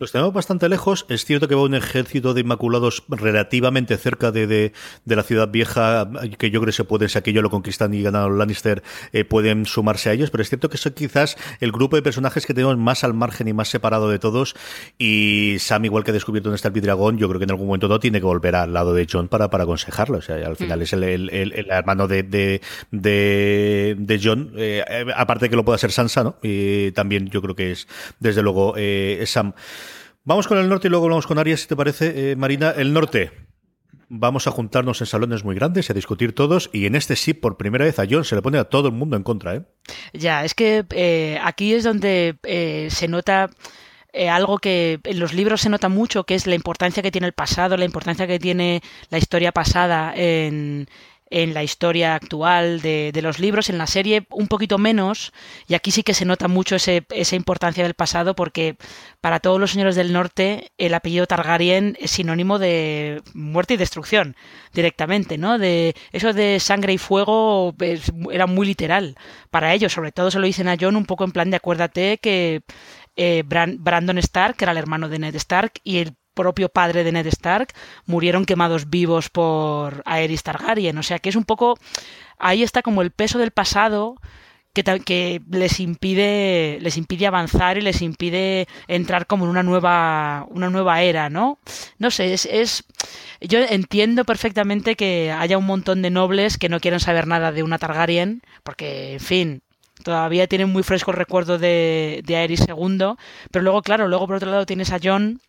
Los 0.00 0.10
tenemos 0.10 0.34
bastante 0.34 0.68
lejos. 0.68 1.06
Es 1.08 1.24
cierto 1.24 1.46
que 1.46 1.54
va 1.54 1.62
un 1.62 1.76
ejército 1.76 2.34
de 2.34 2.40
Inmaculados 2.40 3.04
relativamente 3.08 3.96
cerca 3.96 4.32
de, 4.32 4.48
de, 4.48 4.72
la 5.04 5.22
ciudad 5.22 5.48
vieja, 5.50 6.10
que 6.36 6.50
yo 6.50 6.60
creo 6.60 6.66
que 6.66 6.72
se 6.72 6.82
pueden, 6.82 7.08
si 7.08 7.16
aquello 7.16 7.42
lo 7.42 7.50
conquistan 7.50 7.94
y 7.94 8.02
ganan 8.02 8.28
los 8.28 8.36
Lannister, 8.36 8.82
eh, 9.12 9.24
pueden 9.24 9.66
sumarse 9.66 10.10
a 10.10 10.14
ellos. 10.14 10.32
Pero 10.32 10.42
es 10.42 10.48
cierto 10.48 10.68
que 10.68 10.78
son 10.78 10.94
quizás 10.94 11.36
el 11.60 11.70
grupo 11.70 11.94
de 11.94 12.02
personajes 12.02 12.44
que 12.44 12.54
tenemos 12.54 12.76
más 12.76 13.04
al 13.04 13.14
margen 13.14 13.46
y 13.46 13.52
más 13.52 13.68
separado 13.68 14.10
de 14.10 14.18
todos. 14.18 14.56
Y 14.98 15.58
Sam, 15.60 15.84
igual 15.84 16.02
que 16.02 16.10
ha 16.10 16.14
descubierto 16.14 16.48
dónde 16.48 16.56
está 16.56 16.66
el 16.66 16.74
Vidragón, 16.74 17.16
yo 17.16 17.28
creo 17.28 17.38
que 17.38 17.44
en 17.44 17.52
algún 17.52 17.68
momento 17.68 17.86
no 17.86 18.00
tiene 18.00 18.18
que 18.18 18.26
volver 18.26 18.56
al 18.56 18.72
lado 18.72 18.94
de 18.94 19.06
John 19.08 19.28
para, 19.28 19.48
para 19.48 19.62
aconsejarlo. 19.62 20.18
O 20.18 20.22
sea, 20.22 20.44
al 20.44 20.56
final 20.56 20.80
mm. 20.80 20.82
es 20.82 20.92
el, 20.92 21.04
el, 21.04 21.30
el, 21.30 21.70
hermano 21.70 22.08
de, 22.08 22.24
de, 22.24 22.60
de, 22.90 24.20
John, 24.20 24.54
eh, 24.56 24.82
aparte 25.14 25.44
de 25.44 25.50
que 25.50 25.56
lo 25.56 25.64
pueda 25.64 25.78
ser 25.78 25.92
Sansa, 25.92 26.24
¿no? 26.24 26.34
Y 26.42 26.90
también 26.90 27.28
yo 27.28 27.40
creo 27.40 27.54
que 27.54 27.70
es, 27.70 27.86
desde 28.18 28.42
luego, 28.42 28.74
eh, 28.76 29.22
Sam. 29.24 29.54
Vamos 30.26 30.48
con 30.48 30.56
el 30.56 30.70
norte 30.70 30.88
y 30.88 30.90
luego 30.90 31.06
vamos 31.06 31.26
con 31.26 31.38
Arias, 31.38 31.60
si 31.60 31.68
te 31.68 31.76
parece, 31.76 32.30
eh, 32.30 32.36
Marina. 32.36 32.70
El 32.70 32.94
norte. 32.94 33.30
Vamos 34.08 34.46
a 34.46 34.52
juntarnos 34.52 34.98
en 35.02 35.06
salones 35.06 35.44
muy 35.44 35.54
grandes 35.54 35.90
a 35.90 35.94
discutir 35.94 36.34
todos. 36.34 36.70
Y 36.72 36.86
en 36.86 36.94
este 36.94 37.14
sí, 37.14 37.34
por 37.34 37.58
primera 37.58 37.84
vez 37.84 37.98
a 37.98 38.06
John 38.08 38.24
se 38.24 38.34
le 38.34 38.40
pone 38.40 38.56
a 38.56 38.64
todo 38.64 38.88
el 38.88 38.94
mundo 38.94 39.18
en 39.18 39.22
contra. 39.22 39.54
¿eh? 39.54 39.62
Ya, 40.14 40.42
es 40.42 40.54
que 40.54 40.86
eh, 40.92 41.38
aquí 41.42 41.74
es 41.74 41.84
donde 41.84 42.38
eh, 42.42 42.88
se 42.90 43.06
nota 43.06 43.50
algo 44.30 44.58
que 44.58 45.00
en 45.02 45.18
los 45.18 45.34
libros 45.34 45.60
se 45.60 45.68
nota 45.68 45.88
mucho, 45.88 46.24
que 46.24 46.36
es 46.36 46.46
la 46.46 46.54
importancia 46.54 47.02
que 47.02 47.10
tiene 47.10 47.26
el 47.26 47.32
pasado, 47.32 47.76
la 47.76 47.84
importancia 47.84 48.28
que 48.28 48.38
tiene 48.38 48.80
la 49.10 49.18
historia 49.18 49.50
pasada 49.50 50.14
en, 50.14 50.86
en 51.34 51.52
la 51.52 51.64
historia 51.64 52.14
actual 52.14 52.80
de, 52.80 53.10
los 53.20 53.40
libros, 53.40 53.68
en 53.68 53.76
la 53.76 53.88
serie 53.88 54.24
un 54.30 54.46
poquito 54.46 54.78
menos, 54.78 55.32
y 55.66 55.74
aquí 55.74 55.90
sí 55.90 56.04
que 56.04 56.14
se 56.14 56.24
nota 56.24 56.46
mucho 56.46 56.76
ese, 56.76 57.04
esa 57.10 57.34
importancia 57.34 57.82
del 57.82 57.94
pasado 57.94 58.36
porque 58.36 58.76
para 59.20 59.40
todos 59.40 59.58
los 59.58 59.72
señores 59.72 59.96
del 59.96 60.12
norte 60.12 60.70
el 60.78 60.94
apellido 60.94 61.26
Targaryen 61.26 61.96
es 61.98 62.12
sinónimo 62.12 62.60
de 62.60 63.20
muerte 63.34 63.74
y 63.74 63.78
destrucción 63.78 64.36
directamente, 64.72 65.36
¿no? 65.36 65.58
De 65.58 65.96
eso 66.12 66.32
de 66.32 66.60
sangre 66.60 66.92
y 66.92 66.98
fuego 66.98 67.74
era 68.30 68.46
muy 68.46 68.64
literal 68.64 69.16
para 69.50 69.74
ellos, 69.74 69.92
sobre 69.92 70.12
todo 70.12 70.30
se 70.30 70.38
lo 70.38 70.46
dicen 70.46 70.68
a 70.68 70.76
John 70.80 70.94
un 70.94 71.04
poco 71.04 71.24
en 71.24 71.32
plan 71.32 71.50
de 71.50 71.56
acuérdate 71.56 72.18
que 72.18 72.62
eh, 73.16 73.42
Brandon 73.44 74.18
Stark, 74.18 74.56
que 74.56 74.64
era 74.66 74.72
el 74.72 74.78
hermano 74.78 75.08
de 75.08 75.18
Ned 75.18 75.34
Stark, 75.34 75.72
y 75.82 75.98
el 75.98 76.16
propio 76.34 76.68
padre 76.68 77.04
de 77.04 77.12
Ned 77.12 77.26
Stark 77.26 77.72
murieron 78.06 78.44
quemados 78.44 78.90
vivos 78.90 79.30
por 79.30 80.02
Aerys 80.04 80.42
Targaryen. 80.42 80.98
O 80.98 81.02
sea 81.02 81.18
que 81.18 81.30
es 81.30 81.36
un 81.36 81.44
poco. 81.44 81.78
Ahí 82.38 82.62
está 82.62 82.82
como 82.82 83.02
el 83.02 83.10
peso 83.10 83.38
del 83.38 83.52
pasado 83.52 84.16
que, 84.74 84.82
que, 84.82 85.40
les 85.50 85.80
impide 85.80 86.78
les 86.80 86.96
impide 86.96 87.26
avanzar 87.26 87.78
y 87.78 87.80
les 87.80 88.02
impide 88.02 88.66
entrar 88.88 89.26
como 89.26 89.44
en 89.44 89.50
una 89.50 89.62
nueva 89.62 90.46
una 90.50 90.68
nueva 90.68 91.00
era 91.02 91.30
no 91.30 91.58
no 91.98 92.10
sé 92.10 92.34
es, 92.34 92.44
es 92.46 92.84
yo 93.40 93.60
entiendo 93.60 94.24
perfectamente 94.24 94.96
que 94.96 95.30
haya 95.30 95.58
un 95.58 95.66
montón 95.66 96.02
de 96.02 96.10
nobles 96.10 96.58
que 96.58 96.68
no 96.68 96.80
quieren 96.80 97.00
saber 97.00 97.28
nada 97.28 97.52
de 97.52 97.62
una 97.62 97.78
Targaryen 97.78 98.42
porque 98.64 99.14
en 99.14 99.20
fin 99.20 99.62
todavía 100.02 100.48
tienen 100.48 100.72
muy 100.72 100.82
fresco 100.82 101.12
el 101.12 101.18
recuerdo 101.18 101.56
de, 101.56 102.22
de 102.26 102.36
Aerys 102.36 102.66
II 102.68 103.14
pero 103.52 103.62
luego 103.62 103.80
claro 103.82 104.08
luego 104.08 104.26
por 104.26 104.36
otro 104.36 104.50
lado 104.50 104.66
tienes 104.66 104.92
a 104.92 104.98
John 105.00 105.40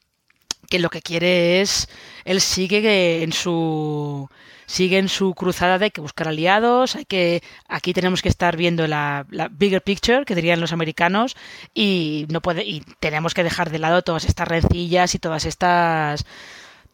que 0.66 0.80
lo 0.80 0.90
que 0.90 1.02
quiere 1.02 1.62
es, 1.62 1.88
él 2.26 2.42
sigue 2.42 3.24
en 3.24 3.34
su 3.34 4.30
sigue 4.68 4.98
en 4.98 5.10
su 5.10 5.34
cruzada 5.36 5.78
de 5.78 5.92
que 5.92 6.02
buscar 6.02 6.28
aliados, 6.28 6.96
hay 6.96 7.06
que 7.06 7.44
aquí 7.68 7.94
tenemos 7.94 8.22
que 8.22 8.30
estar 8.30 8.58
viendo 8.58 8.88
la, 8.88 9.26
bigger 9.52 9.84
picture 9.84 10.26
que 10.26 10.36
dirían 10.36 10.60
los 10.60 10.74
americanos 10.74 11.36
y 11.74 12.26
no 12.30 12.42
puede 12.42 12.64
y 12.64 12.82
tenemos 13.00 13.34
que 13.34 13.44
dejar 13.44 13.70
de 13.70 13.80
lado 13.80 14.02
todas 14.02 14.26
estas 14.26 14.48
rencillas 14.48 15.16
y 15.16 15.20
todas 15.20 15.46
estas 15.46 16.26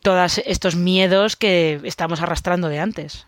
todos 0.01 0.39
estos 0.45 0.75
miedos 0.75 1.35
que 1.35 1.79
estamos 1.83 2.21
arrastrando 2.21 2.67
de 2.69 2.79
antes. 2.79 3.27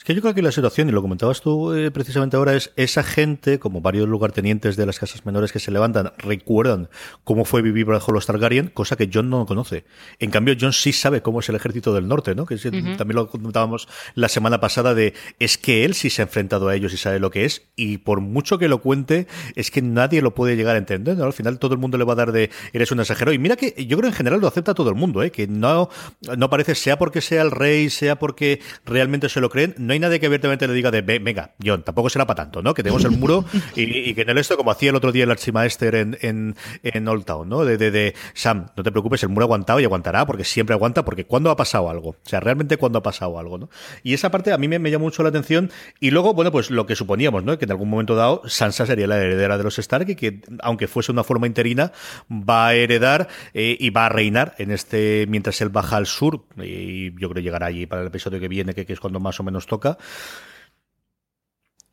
Es 0.00 0.04
que 0.04 0.14
yo 0.14 0.22
creo 0.22 0.32
que 0.32 0.40
la 0.40 0.50
situación, 0.50 0.88
y 0.88 0.92
lo 0.92 1.02
comentabas 1.02 1.42
tú 1.42 1.74
eh, 1.74 1.90
precisamente 1.90 2.34
ahora, 2.34 2.54
es 2.54 2.72
esa 2.76 3.02
gente, 3.02 3.58
como 3.58 3.82
varios 3.82 4.08
lugartenientes 4.08 4.74
de 4.76 4.86
las 4.86 4.98
casas 4.98 5.26
menores 5.26 5.52
que 5.52 5.58
se 5.58 5.70
levantan, 5.70 6.14
recuerdan 6.16 6.88
cómo 7.22 7.44
fue 7.44 7.60
vivir 7.60 7.84
bajo 7.84 8.10
los 8.10 8.24
Targaryen, 8.24 8.68
cosa 8.68 8.96
que 8.96 9.10
John 9.12 9.28
no 9.28 9.44
conoce. 9.44 9.84
En 10.18 10.30
cambio, 10.30 10.54
John 10.58 10.72
sí 10.72 10.94
sabe 10.94 11.20
cómo 11.20 11.40
es 11.40 11.50
el 11.50 11.56
ejército 11.56 11.92
del 11.92 12.08
norte, 12.08 12.34
¿no? 12.34 12.46
Que 12.46 12.56
también 12.56 13.14
lo 13.14 13.28
comentábamos 13.28 13.88
la 14.14 14.30
semana 14.30 14.58
pasada 14.58 14.94
de 14.94 15.12
es 15.38 15.58
que 15.58 15.84
él 15.84 15.92
sí 15.92 16.08
se 16.08 16.22
ha 16.22 16.24
enfrentado 16.24 16.68
a 16.68 16.74
ellos 16.74 16.94
y 16.94 16.96
sabe 16.96 17.20
lo 17.20 17.30
que 17.30 17.44
es, 17.44 17.68
y 17.76 17.98
por 17.98 18.22
mucho 18.22 18.56
que 18.56 18.68
lo 18.68 18.80
cuente, 18.80 19.26
es 19.54 19.70
que 19.70 19.82
nadie 19.82 20.22
lo 20.22 20.34
puede 20.34 20.56
llegar 20.56 20.76
a 20.76 20.78
entender. 20.78 21.14
¿no? 21.18 21.24
Al 21.24 21.34
final 21.34 21.58
todo 21.58 21.74
el 21.74 21.78
mundo 21.78 21.98
le 21.98 22.04
va 22.04 22.14
a 22.14 22.16
dar 22.16 22.32
de 22.32 22.48
eres 22.72 22.90
un 22.90 23.00
exagero. 23.00 23.34
Y 23.34 23.38
mira 23.38 23.56
que 23.56 23.84
yo 23.84 23.98
creo 23.98 24.08
en 24.08 24.16
general 24.16 24.40
lo 24.40 24.48
acepta 24.48 24.72
todo 24.72 24.88
el 24.88 24.94
mundo, 24.94 25.22
¿eh? 25.22 25.30
que 25.30 25.46
no, 25.46 25.90
no 26.38 26.48
parece, 26.48 26.74
sea 26.74 26.98
porque 26.98 27.20
sea 27.20 27.42
el 27.42 27.50
rey, 27.50 27.90
sea 27.90 28.18
porque 28.18 28.62
realmente 28.86 29.28
se 29.28 29.42
lo 29.42 29.50
creen, 29.50 29.74
no 29.76 29.89
hay 29.92 29.98
nadie 29.98 30.20
que 30.20 30.26
abiertamente 30.26 30.66
le 30.66 30.74
diga 30.74 30.90
de, 30.90 31.02
venga, 31.02 31.54
John, 31.64 31.82
tampoco 31.82 32.10
será 32.10 32.26
para 32.26 32.44
tanto, 32.44 32.62
¿no? 32.62 32.74
Que 32.74 32.82
tenemos 32.82 33.04
el 33.04 33.12
muro 33.12 33.44
y, 33.76 34.14
que 34.14 34.22
en 34.22 34.30
el 34.30 34.38
esto, 34.38 34.56
como 34.56 34.70
hacía 34.70 34.90
el 34.90 34.96
otro 34.96 35.12
día 35.12 35.24
el 35.24 35.30
Archimaester 35.30 35.94
en, 35.94 36.18
en, 36.20 36.56
en 36.82 37.08
Old 37.08 37.24
Town, 37.24 37.48
¿no? 37.48 37.64
De, 37.64 37.78
de, 37.78 38.14
Sam, 38.34 38.66
no 38.76 38.82
te 38.82 38.90
preocupes, 38.90 39.22
el 39.22 39.28
muro 39.28 39.44
ha 39.44 39.46
aguantado 39.46 39.80
y 39.80 39.84
aguantará 39.84 40.26
porque 40.26 40.44
siempre 40.44 40.74
aguanta, 40.74 41.04
porque 41.04 41.24
cuando 41.24 41.50
ha 41.50 41.56
pasado 41.56 41.90
algo, 41.90 42.10
o 42.10 42.16
sea, 42.24 42.40
realmente 42.40 42.76
cuando 42.76 42.98
ha 42.98 43.02
pasado 43.02 43.38
algo, 43.38 43.58
¿no? 43.58 43.70
Y 44.02 44.14
esa 44.14 44.30
parte 44.30 44.52
a 44.52 44.58
mí 44.58 44.68
me, 44.68 44.78
me 44.78 44.90
llama 44.90 45.04
mucho 45.04 45.22
la 45.22 45.28
atención 45.30 45.70
y 45.98 46.10
luego, 46.10 46.34
bueno, 46.34 46.52
pues 46.52 46.70
lo 46.70 46.86
que 46.86 46.96
suponíamos, 46.96 47.44
¿no? 47.44 47.58
Que 47.58 47.64
en 47.64 47.70
algún 47.70 47.88
momento 47.88 48.14
dado 48.14 48.42
Sansa 48.46 48.86
sería 48.86 49.06
la 49.06 49.18
heredera 49.18 49.58
de 49.58 49.64
los 49.64 49.78
Stark 49.78 50.08
y 50.08 50.14
que, 50.14 50.40
aunque 50.60 50.88
fuese 50.88 51.12
una 51.12 51.24
forma 51.24 51.46
interina, 51.46 51.92
va 52.30 52.68
a 52.68 52.74
heredar 52.74 53.28
eh, 53.54 53.76
y 53.78 53.90
va 53.90 54.06
a 54.06 54.08
reinar 54.08 54.54
en 54.58 54.70
este, 54.70 55.26
mientras 55.28 55.60
él 55.60 55.68
baja 55.68 55.96
al 55.96 56.06
sur, 56.06 56.44
y 56.56 57.18
yo 57.18 57.28
creo 57.30 57.42
llegará 57.42 57.66
allí 57.66 57.86
para 57.86 58.02
el 58.02 58.08
episodio 58.08 58.40
que 58.40 58.48
viene, 58.48 58.74
que, 58.74 58.86
que 58.86 58.92
es 58.92 59.00
cuando 59.00 59.20
más 59.20 59.40
o 59.40 59.42
menos 59.42 59.66
toca. 59.66 59.79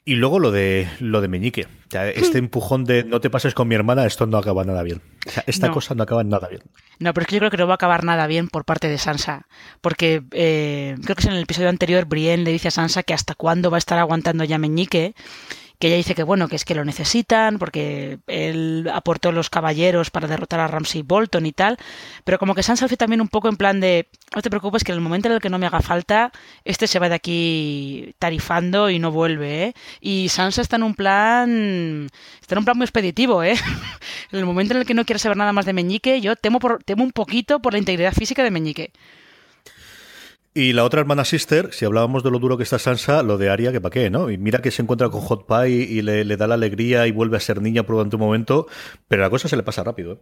Y 0.07 0.15
luego 0.15 0.39
lo 0.39 0.51
de 0.51 0.87
lo 1.01 1.19
de 1.19 1.27
Meñique. 1.27 1.67
este 2.15 2.37
empujón 2.37 2.85
de 2.85 3.03
no 3.03 3.19
te 3.19 3.29
pases 3.29 3.53
con 3.53 3.67
mi 3.67 3.75
hermana, 3.75 4.05
esto 4.05 4.25
no 4.25 4.37
acaba 4.37 4.63
nada 4.63 4.81
bien. 4.81 5.01
esta 5.47 5.69
cosa 5.69 5.95
no 5.95 6.03
acaba 6.03 6.23
nada 6.23 6.47
bien. 6.47 6.61
No, 6.99 7.13
pero 7.13 7.23
es 7.23 7.27
que 7.27 7.35
yo 7.35 7.39
creo 7.39 7.51
que 7.51 7.57
no 7.57 7.67
va 7.67 7.73
a 7.73 7.75
acabar 7.75 8.05
nada 8.05 8.25
bien 8.25 8.47
por 8.47 8.63
parte 8.63 8.87
de 8.87 8.97
Sansa. 8.97 9.47
Porque 9.81 10.23
eh, 10.31 10.95
creo 11.03 11.13
que 11.13 11.23
es 11.23 11.25
en 11.27 11.33
el 11.33 11.43
episodio 11.43 11.67
anterior, 11.67 12.05
Brienne 12.05 12.45
le 12.45 12.53
dice 12.53 12.69
a 12.69 12.71
Sansa 12.71 13.03
que 13.03 13.13
hasta 13.13 13.35
cuándo 13.35 13.69
va 13.69 13.75
a 13.75 13.79
estar 13.79 13.99
aguantando 13.99 14.45
ya 14.45 14.57
Meñique 14.57 15.13
que 15.79 15.87
ella 15.87 15.97
dice 15.97 16.15
que 16.15 16.23
bueno, 16.23 16.47
que 16.47 16.55
es 16.55 16.65
que 16.65 16.75
lo 16.75 16.83
necesitan, 16.85 17.59
porque 17.59 18.19
él 18.27 18.89
aportó 18.91 19.31
los 19.31 19.49
caballeros 19.49 20.09
para 20.09 20.27
derrotar 20.27 20.59
a 20.59 20.67
Ramsay 20.67 21.03
Bolton 21.03 21.45
y 21.45 21.51
tal, 21.51 21.77
pero 22.23 22.39
como 22.39 22.55
que 22.55 22.63
Sansa 22.63 22.85
hace 22.85 22.97
también 22.97 23.21
un 23.21 23.27
poco 23.27 23.47
en 23.49 23.57
plan 23.57 23.79
de, 23.79 24.07
no 24.35 24.41
te 24.41 24.49
preocupes 24.49 24.83
que 24.83 24.91
en 24.91 24.97
el 24.97 25.01
momento 25.01 25.27
en 25.27 25.35
el 25.35 25.41
que 25.41 25.49
no 25.49 25.59
me 25.59 25.67
haga 25.67 25.81
falta, 25.81 26.31
este 26.65 26.87
se 26.87 26.99
va 26.99 27.09
de 27.09 27.15
aquí 27.15 28.15
tarifando 28.19 28.89
y 28.89 28.99
no 28.99 29.11
vuelve, 29.11 29.65
¿eh? 29.65 29.73
Y 30.01 30.29
Sansa 30.29 30.61
está 30.61 30.77
en 30.77 30.83
un 30.83 30.95
plan, 30.95 32.07
está 32.41 32.55
en 32.55 32.59
un 32.59 32.65
plan 32.65 32.77
muy 32.77 32.85
expeditivo, 32.85 33.43
¿eh? 33.43 33.53
en 34.31 34.39
el 34.39 34.45
momento 34.45 34.73
en 34.73 34.81
el 34.81 34.85
que 34.87 34.93
no 34.93 35.05
quiere 35.05 35.19
saber 35.19 35.37
nada 35.37 35.53
más 35.53 35.65
de 35.65 35.73
Meñique, 35.73 36.21
yo 36.21 36.35
temo, 36.35 36.59
por, 36.59 36.83
temo 36.83 37.03
un 37.03 37.11
poquito 37.11 37.59
por 37.59 37.73
la 37.73 37.79
integridad 37.79 38.13
física 38.13 38.43
de 38.43 38.51
Meñique. 38.51 38.91
Y 40.57 40.73
la 40.73 40.85
otra 40.85 41.01
hermana 41.01 41.23
Sister, 41.23 41.71
si 41.71 41.85
hablábamos 41.85 42.23
de 42.23 42.31
lo 42.31 42.39
duro 42.39 42.57
que 42.57 42.63
está 42.63 42.79
Sansa, 42.79 43.21
lo 43.21 43.37
de 43.37 43.51
Aria, 43.51 43.71
que 43.71 43.79
pa' 43.79 43.91
qué, 43.91 44.09
¿no? 44.09 44.31
Y 44.31 44.39
mira 44.39 44.59
que 44.59 44.71
se 44.71 44.81
encuentra 44.81 45.07
con 45.11 45.21
Hot 45.21 45.45
Pie 45.45 45.69
y 45.69 46.01
le, 46.01 46.35
da 46.35 46.47
la 46.47 46.55
alegría 46.55 47.05
y 47.05 47.11
vuelve 47.11 47.37
a 47.37 47.39
ser 47.39 47.61
niña 47.61 47.83
por 47.83 47.93
un 47.93 48.09
momento, 48.19 48.65
pero 49.07 49.21
la 49.21 49.29
cosa 49.29 49.47
se 49.47 49.55
le 49.55 49.61
pasa 49.61 49.83
rápido. 49.83 50.13
¿eh? 50.13 50.17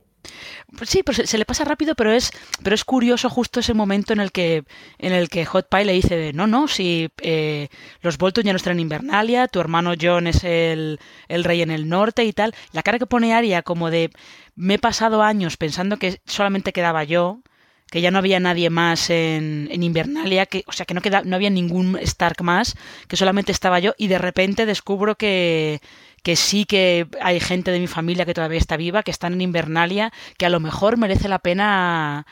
Pues 0.78 0.90
sí, 0.90 1.04
pues 1.04 1.22
se 1.24 1.38
le 1.38 1.46
pasa 1.46 1.64
rápido, 1.64 1.96
pero 1.96 2.12
es, 2.12 2.32
pero 2.62 2.76
es 2.76 2.84
curioso 2.84 3.30
justo 3.30 3.62
ese 3.62 3.74
momento 3.74 4.12
en 4.12 4.20
el 4.20 4.34
que, 4.34 4.66
en 4.98 5.14
el 5.14 5.30
que 5.30 5.46
Hot 5.46 5.70
Pie 5.70 5.86
le 5.86 5.94
dice, 5.94 6.34
no, 6.34 6.48
no, 6.48 6.68
si 6.68 7.08
eh, 7.22 7.70
los 8.02 8.18
Bolton 8.18 8.44
ya 8.44 8.52
no 8.52 8.58
están 8.58 8.74
en 8.74 8.82
Invernalia, 8.82 9.48
tu 9.48 9.62
hermano 9.62 9.94
John 9.98 10.28
es 10.28 10.44
el, 10.44 11.00
el 11.30 11.46
rey 11.46 11.62
en 11.62 11.72
el 11.72 11.88
norte 11.88 12.26
y 12.26 12.34
tal. 12.34 12.54
La 12.74 12.84
cara 12.84 13.00
que 13.00 13.06
pone 13.06 13.34
Aria 13.34 13.62
como 13.62 13.90
de, 13.90 14.12
me 14.54 14.74
he 14.74 14.80
pasado 14.80 15.24
años 15.24 15.56
pensando 15.56 15.96
que 15.96 16.20
solamente 16.26 16.74
quedaba 16.74 17.06
yo, 17.06 17.40
que 17.96 18.02
ya 18.02 18.12
no 18.12 18.18
había 18.18 18.42
nadie 18.42 18.70
más 18.70 19.10
en, 19.10 19.70
Invernalia, 19.72 20.48
que, 20.48 20.66
o 20.68 20.74
sea, 20.74 20.86
que 20.86 20.94
no, 20.94 21.00
queda, 21.00 21.22
no 21.24 21.38
había 21.38 21.50
ningún 21.50 21.98
Stark 22.02 22.44
más, 22.44 22.76
que 23.08 23.16
solamente 23.16 23.54
estaba 23.54 23.80
yo, 23.80 23.94
y 23.98 24.08
de 24.08 24.18
repente 24.18 24.66
descubro 24.66 25.16
que, 25.16 25.80
que 26.22 26.36
sí 26.36 26.66
que 26.66 27.08
hay 27.22 27.40
gente 27.40 27.72
de 27.72 27.80
mi 27.80 27.88
familia 27.88 28.26
que 28.26 28.34
todavía 28.34 28.58
está 28.58 28.76
viva, 28.76 29.02
que 29.02 29.12
están 29.12 29.32
en 29.32 29.40
Invernalia, 29.40 30.12
que 30.38 30.46
a 30.46 30.50
lo 30.50 30.60
mejor 30.60 30.98
merece 30.98 31.30
la 31.30 31.40
pena 31.40 32.28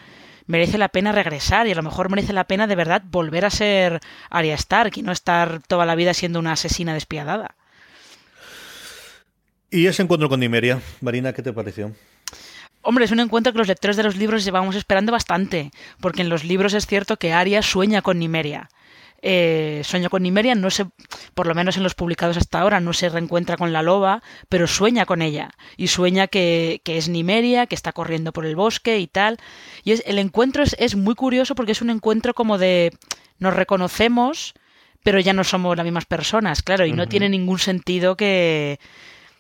merece 0.48 0.78
la 0.78 0.90
pena 0.90 1.14
regresar 1.14 1.66
y 1.66 1.72
a 1.72 1.76
lo 1.76 1.84
mejor 1.84 2.10
merece 2.10 2.34
la 2.34 2.44
pena 2.44 2.68
de 2.68 2.76
verdad 2.76 3.02
volver 3.10 3.46
a 3.46 3.50
ser 3.50 4.02
Arya 4.30 4.56
Stark 4.56 4.92
y 4.98 5.02
no 5.02 5.14
estar 5.14 5.62
toda 5.66 5.86
la 5.86 5.96
vida 5.96 6.14
siendo 6.14 6.40
una 6.40 6.52
asesina 6.52 6.94
despiadada. 6.94 7.56
¿Y 9.72 9.88
ese 9.88 10.04
encuentro 10.04 10.28
con 10.28 10.42
Nimeria, 10.42 10.82
Marina, 11.00 11.32
qué 11.32 11.42
te 11.42 11.54
pareció? 11.54 11.94
Hombre, 12.84 13.06
es 13.06 13.12
un 13.12 13.22
encuentro 13.22 13.54
que 13.54 13.60
los 13.60 13.68
lectores 13.70 13.96
de 13.96 14.04
los 14.04 14.18
libros 14.18 14.44
llevamos 14.44 14.76
esperando 14.76 15.14
bastante, 15.14 15.72
porque 16.02 16.22
en 16.22 16.30
los 16.30 16.44
libros 16.44 16.74
es 16.74 16.86
cierto 16.86 17.18
que 17.18 17.32
Arya 17.32 17.62
sueña 17.62 18.02
con 18.02 18.20
Nimeria. 18.20 18.70
Eh, 19.22 19.82
sueña 19.86 20.10
con 20.10 20.22
Nimeria, 20.22 20.54
no 20.54 20.70
se, 20.70 20.88
por 21.34 21.48
lo 21.48 21.56
menos 21.56 21.78
en 21.78 21.84
los 21.84 21.96
publicados 21.96 22.36
hasta 22.36 22.60
ahora, 22.60 22.82
no 22.82 22.92
se 22.92 23.08
reencuentra 23.08 23.56
con 23.56 23.72
la 23.72 23.82
loba, 23.82 24.22
pero 24.50 24.68
sueña 24.68 25.06
con 25.06 25.22
ella. 25.22 25.52
Y 25.78 25.88
sueña 25.88 26.28
que, 26.28 26.82
es 26.84 27.08
Nimeria, 27.08 27.66
que 27.68 27.76
está 27.76 27.94
corriendo 27.94 28.34
por 28.34 28.46
el 28.46 28.58
bosque 28.58 29.00
y 29.00 29.08
tal. 29.08 29.38
Y 29.86 29.94
es, 29.94 30.04
el 30.06 30.20
encuentro 30.20 30.62
es, 30.62 30.76
es 30.78 30.98
muy 30.98 31.16
curioso 31.16 31.56
porque 31.56 31.72
es 31.72 31.82
un 31.82 31.90
encuentro 31.90 32.34
como 32.34 32.58
de 32.58 32.92
nos 33.40 33.54
reconocemos, 33.54 34.56
pero 35.04 35.22
ya 35.22 35.32
no 35.32 35.46
somos 35.46 35.78
las 35.78 35.86
mismas 35.86 36.06
personas, 36.06 36.62
claro, 36.62 36.86
y 36.86 36.92
no 36.92 37.08
tiene 37.08 37.30
ningún 37.30 37.60
sentido 37.60 38.18
que, 38.18 38.80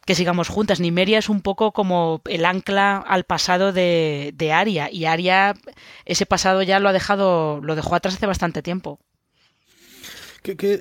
que 0.05 0.15
sigamos 0.15 0.49
juntas. 0.49 0.79
Nimeria 0.79 1.19
es 1.19 1.29
un 1.29 1.41
poco 1.41 1.71
como 1.71 2.21
el 2.25 2.45
ancla 2.45 2.97
al 2.97 3.23
pasado 3.23 3.71
de, 3.73 4.31
de 4.35 4.51
Aria 4.51 4.89
y 4.91 5.05
Aria 5.05 5.53
ese 6.05 6.25
pasado 6.25 6.61
ya 6.63 6.79
lo 6.79 6.89
ha 6.89 6.93
dejado, 6.93 7.61
lo 7.61 7.75
dejó 7.75 7.95
atrás 7.95 8.15
hace 8.15 8.25
bastante 8.25 8.61
tiempo. 8.61 8.99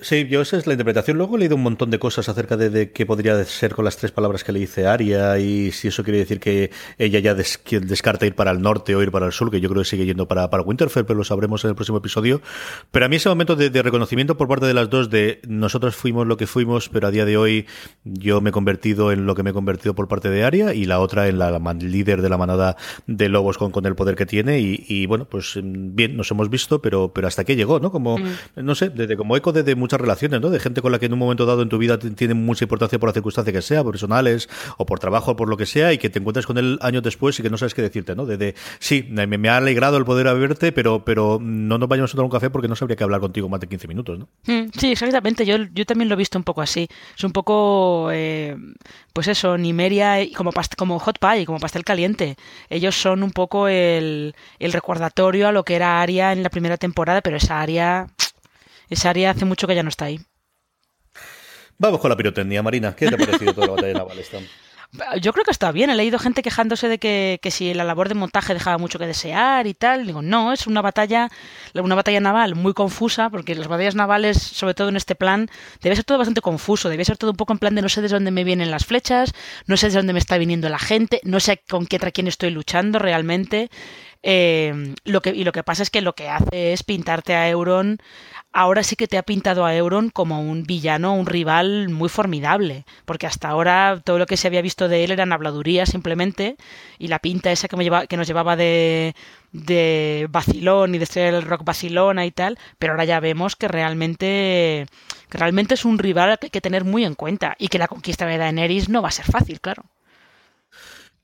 Sí, 0.03 0.27
yo 0.27 0.41
esa 0.41 0.57
es 0.57 0.67
la 0.67 0.73
interpretación. 0.73 1.19
Luego 1.19 1.37
he 1.37 1.39
leído 1.39 1.55
un 1.55 1.63
montón 1.63 1.89
de 1.91 2.01
cosas 2.01 2.29
acerca 2.29 2.57
de, 2.57 2.91
qué 2.91 3.07
podría 3.07 3.45
ser 3.45 3.77
con 3.77 3.85
las 3.85 3.97
tres 3.97 4.11
palabras 4.11 4.43
que 4.43 4.51
le 4.51 4.59
dice 4.59 4.89
Aria 4.89 5.39
y 5.39 5.71
si 5.71 5.87
eso 5.87 6.03
quiere 6.03 6.19
decir 6.19 6.41
que 6.41 6.73
ella 6.99 7.21
ya 7.21 7.33
descarta 7.35 8.27
ir 8.27 8.35
para 8.35 8.51
el 8.51 8.61
norte 8.61 8.97
o 8.97 9.03
ir 9.05 9.13
para 9.13 9.27
el 9.27 9.33
sur, 9.33 9.53
que 9.53 9.61
yo 9.61 9.69
creo 9.69 9.83
que 9.83 9.89
sigue 9.89 10.05
yendo 10.05 10.27
para, 10.27 10.51
para 10.51 10.65
Winterfell, 10.65 11.05
pero 11.05 11.17
lo 11.17 11.23
sabremos 11.23 11.63
en 11.63 11.71
el 11.71 11.77
próximo 11.77 11.99
episodio. 11.99 12.43
Pero 12.91 13.07
a 13.07 13.09
mí 13.09 13.15
ese 13.15 13.29
momento 13.29 13.55
de, 13.55 13.71
reconocimiento 13.83 14.37
por 14.37 14.49
parte 14.49 14.67
de 14.67 14.75
las 14.75 14.91
dos 14.91 15.11
de 15.11 15.41
nosotros 15.47 15.95
fuimos 15.95 16.27
lo 16.27 16.37
que 16.37 16.49
fuimos, 16.49 16.89
pero 16.89 17.07
a 17.07 17.13
día 17.13 17.25
de 17.25 17.37
hoy 17.37 17.67
yo 18.03 18.41
me 18.41 18.51
he 18.51 18.53
convertido 18.53 19.13
en 19.13 19.27
lo 19.27 19.37
que 19.37 19.45
me 19.45 19.51
he 19.51 19.53
convertido 19.55 19.95
por 19.95 20.09
parte 20.09 20.29
de 20.29 20.43
Aria 20.43 20.75
y 20.75 20.87
la 20.87 20.99
otra 20.99 21.29
en 21.29 21.39
la, 21.39 21.53
líder 21.81 22.21
de 22.21 22.29
la 22.29 22.37
manada 22.37 22.77
de 23.07 23.29
lobos 23.29 23.59
con, 23.59 23.71
con 23.71 23.87
el 23.87 23.95
poder 23.95 24.17
que 24.17 24.27
tiene 24.27 24.59
y, 24.59 25.07
bueno, 25.07 25.29
pues 25.29 25.57
bien, 25.63 26.17
nos 26.17 26.33
hemos 26.33 26.51
visto, 26.51 26.83
pero, 26.83 27.13
pero 27.13 27.29
hasta 27.29 27.45
qué 27.45 27.55
llegó, 27.55 27.79
¿no? 27.79 27.93
Como, 27.93 28.19
mm. 28.19 28.25
no 28.57 28.75
sé, 28.75 28.91
desde 28.91 29.17
como 29.17 29.37
eco 29.37 29.52
de, 29.53 29.75
muchas 29.75 30.01
relaciones, 30.01 30.41
¿no? 30.41 30.51
De 30.51 30.61
gente 30.61 30.83
con 30.83 30.93
la 30.93 30.99
que 30.99 31.07
en 31.07 31.13
un 31.13 31.19
momento 31.19 31.47
dado 31.47 31.63
en 31.63 31.69
tu 31.69 31.79
vida 31.79 31.99
tiene 31.99 32.35
mucha 32.35 32.65
importancia 32.65 32.99
por 32.99 33.09
la 33.09 33.13
circunstancia 33.13 33.53
que 33.53 33.63
sea, 33.63 33.85
personales, 33.85 34.49
o 34.77 34.87
por 34.87 34.99
trabajo, 34.99 35.33
o 35.33 35.37
por 35.37 35.49
lo 35.49 35.57
que 35.57 35.67
sea, 35.67 35.93
y 35.93 35.99
que 35.99 36.11
te 36.11 36.19
encuentras 36.19 36.47
con 36.47 36.59
él 36.59 36.79
años 36.83 37.03
después 37.03 37.39
y 37.39 37.43
que 37.43 37.51
no 37.51 37.59
sabes 37.59 37.75
qué 37.75 37.83
decirte, 37.83 38.15
¿no? 38.15 38.27
De, 38.27 38.55
sí, 38.79 39.07
me, 39.11 39.49
ha 39.49 39.57
alegrado 39.57 39.97
el 39.97 40.05
poder 40.05 40.33
verte, 40.37 40.73
pero, 40.73 41.05
pero 41.05 41.39
no 41.41 41.79
nos 41.79 41.89
vayamos 41.89 42.11
a 42.11 42.17
tomar 42.17 42.25
un 42.25 42.31
café 42.31 42.51
porque 42.51 42.69
no 42.69 42.77
sabría 42.77 42.97
que 42.97 43.05
hablar 43.05 43.21
contigo 43.21 43.49
más 43.49 43.61
de 43.61 43.69
15 43.69 43.89
minutos, 43.89 44.19
¿no? 44.19 44.29
Mm, 44.47 44.71
sí, 44.79 44.93
exactamente. 44.93 45.45
Yo, 45.45 45.57
yo 45.73 45.85
también 45.85 46.09
lo 46.09 46.15
he 46.15 46.19
visto 46.19 46.39
un 46.39 46.45
poco 46.45 46.63
así. 46.63 46.89
Es 47.17 47.25
un 47.25 47.33
poco, 47.33 48.11
eh, 48.13 48.57
pues 49.13 49.29
eso, 49.29 49.59
Nimeria 49.59 50.19
como, 50.37 50.53
como 50.77 50.99
hot 50.99 51.19
pie, 51.19 51.47
como 51.47 51.59
pastel 51.59 51.85
caliente. 51.85 52.37
Ellos 52.69 52.95
son 52.95 53.23
un 53.23 53.31
poco 53.31 53.69
el, 53.69 54.35
el 54.59 54.73
recordatorio 54.73 55.49
a 55.49 55.53
lo 55.53 55.65
que 55.65 55.75
era 55.75 56.01
Aria 56.01 56.33
en 56.33 56.43
la 56.43 56.51
primera 56.51 56.77
temporada, 56.77 57.21
pero 57.21 57.37
esa 57.37 57.61
Aria 57.61 58.07
esa 58.95 59.11
área 59.11 59.31
hace 59.31 59.45
mucho 59.45 59.67
que 59.67 59.75
ya 59.75 59.83
no 59.83 59.89
está 59.89 60.07
ahí. 60.07 60.21
Vamos 61.79 62.01
con 62.01 62.11
la 62.11 62.17
pirotecnia, 62.17 62.63
Marina. 62.63 62.95
¿Qué 62.95 63.09
te 63.09 63.15
ha 63.17 63.19
parecido 63.19 63.55
toda 63.55 63.67
la 63.67 63.73
batalla 63.73 63.95
naval 63.95 64.19
Yo 65.21 65.33
creo 65.33 65.45
que 65.45 65.51
está 65.51 65.73
bien. 65.73 65.91
He 65.91 65.97
leído 65.97 66.19
gente 66.21 66.43
quejándose 66.43 66.87
de 66.87 66.99
que, 66.99 67.41
si 67.51 67.75
la 67.75 67.83
labor 67.83 68.09
de 68.09 68.15
montaje 68.15 68.55
dejaba 68.55 68.79
mucho 68.79 69.01
que 69.01 69.07
desear 69.07 69.67
y 69.67 69.75
tal. 69.75 70.07
Digo, 70.07 70.23
no, 70.23 70.53
es 70.53 70.69
una 70.69 70.81
batalla, 70.81 71.29
una 71.75 71.97
batalla 71.97 72.21
naval 72.21 72.55
muy 72.55 72.73
confusa, 72.73 73.31
porque 73.31 73.57
las 73.57 73.67
batallas 73.67 73.97
navales, 73.97 74.41
sobre 74.41 74.75
todo 74.75 74.91
en 74.91 74.97
este 74.97 75.17
plan, 75.17 75.49
debe 75.81 75.97
ser 75.97 76.05
todo 76.05 76.19
bastante 76.19 76.41
confuso. 76.41 76.89
Debe 76.89 77.05
ser 77.05 77.17
todo 77.17 77.33
un 77.33 77.37
poco 77.37 77.53
en 77.53 77.59
plan 77.59 77.75
de 77.75 77.83
no 77.83 77.89
sé 77.89 78.01
desde 78.01 78.15
dónde 78.15 78.31
me 78.31 78.45
vienen 78.45 78.71
las 78.71 78.85
flechas, 78.85 79.33
no 79.67 79.77
sé 79.77 79.87
desde 79.87 79.99
dónde 79.99 80.13
me 80.13 80.21
está 80.21 80.39
viniendo 80.39 80.69
la 80.69 80.79
gente, 80.79 81.21
no 81.25 81.41
sé 81.41 81.63
con 81.69 81.87
qué 81.87 81.99
quién 81.99 82.29
estoy 82.29 82.51
luchando 82.51 83.01
realmente. 83.01 83.71
Eh, 84.23 84.95
lo 85.05 85.21
que, 85.21 85.31
y 85.31 85.45
lo 85.45 85.53
que 85.53 85.65
pasa 85.65 85.83
es 85.83 85.91
que 85.91 86.01
lo 86.01 86.15
que 86.15 86.29
hace 86.29 86.73
es 86.73 86.83
pintarte 86.85 87.35
a 87.35 87.49
Euron 87.49 87.99
ahora 88.53 88.83
sí 88.83 88.97
que 88.97 89.09
te 89.09 89.19
ha 89.19 89.23
pintado 89.23 89.65
a 89.65 89.75
Euron 89.75 90.11
como 90.11 90.41
un 90.41 90.65
villano, 90.65 91.15
un 91.15 91.27
rival 91.27 91.89
muy 91.89 92.09
formidable, 92.09 92.85
porque 93.05 93.27
hasta 93.27 93.49
ahora 93.49 94.01
todo 94.05 94.19
lo 94.19 94.27
que 94.27 94.37
se 94.37 94.47
había 94.47 94.63
visto 94.63 94.89
de 94.89 95.05
él 95.05 95.11
eran 95.11 95.33
habladurías 95.33 95.89
simplemente, 95.91 96.57
y 96.99 97.09
la 97.09 97.19
pinta 97.19 97.51
esa 97.53 97.69
que, 97.69 97.77
me 97.77 97.85
lleva, 97.85 98.07
que 98.07 98.17
nos 98.17 98.27
llevaba 98.27 98.57
de, 98.57 99.15
de 99.53 100.27
vacilón 100.31 100.95
y 100.95 100.99
de 100.99 101.07
ser 101.07 101.35
el 101.35 101.43
rock 101.43 101.65
vacilona 101.65 102.27
y 102.27 102.31
tal, 102.31 102.59
pero 102.79 102.93
ahora 102.93 103.05
ya 103.05 103.21
vemos 103.21 103.57
que 103.57 103.69
realmente, 103.69 104.87
que 105.31 105.39
realmente 105.39 105.75
es 105.75 105.85
un 105.85 105.99
rival 105.99 106.39
que 106.39 106.47
hay 106.47 106.51
que 106.51 106.61
tener 106.61 106.85
muy 106.85 107.05
en 107.05 107.15
cuenta, 107.15 107.57
y 107.59 107.69
que 107.69 107.79
la 107.79 107.89
conquista 107.89 108.27
de 108.27 108.39
Daenerys 108.39 108.89
no 108.89 109.03
va 109.03 109.09
a 109.09 109.13
ser 109.13 109.27
fácil, 109.27 109.61
claro. 109.61 109.85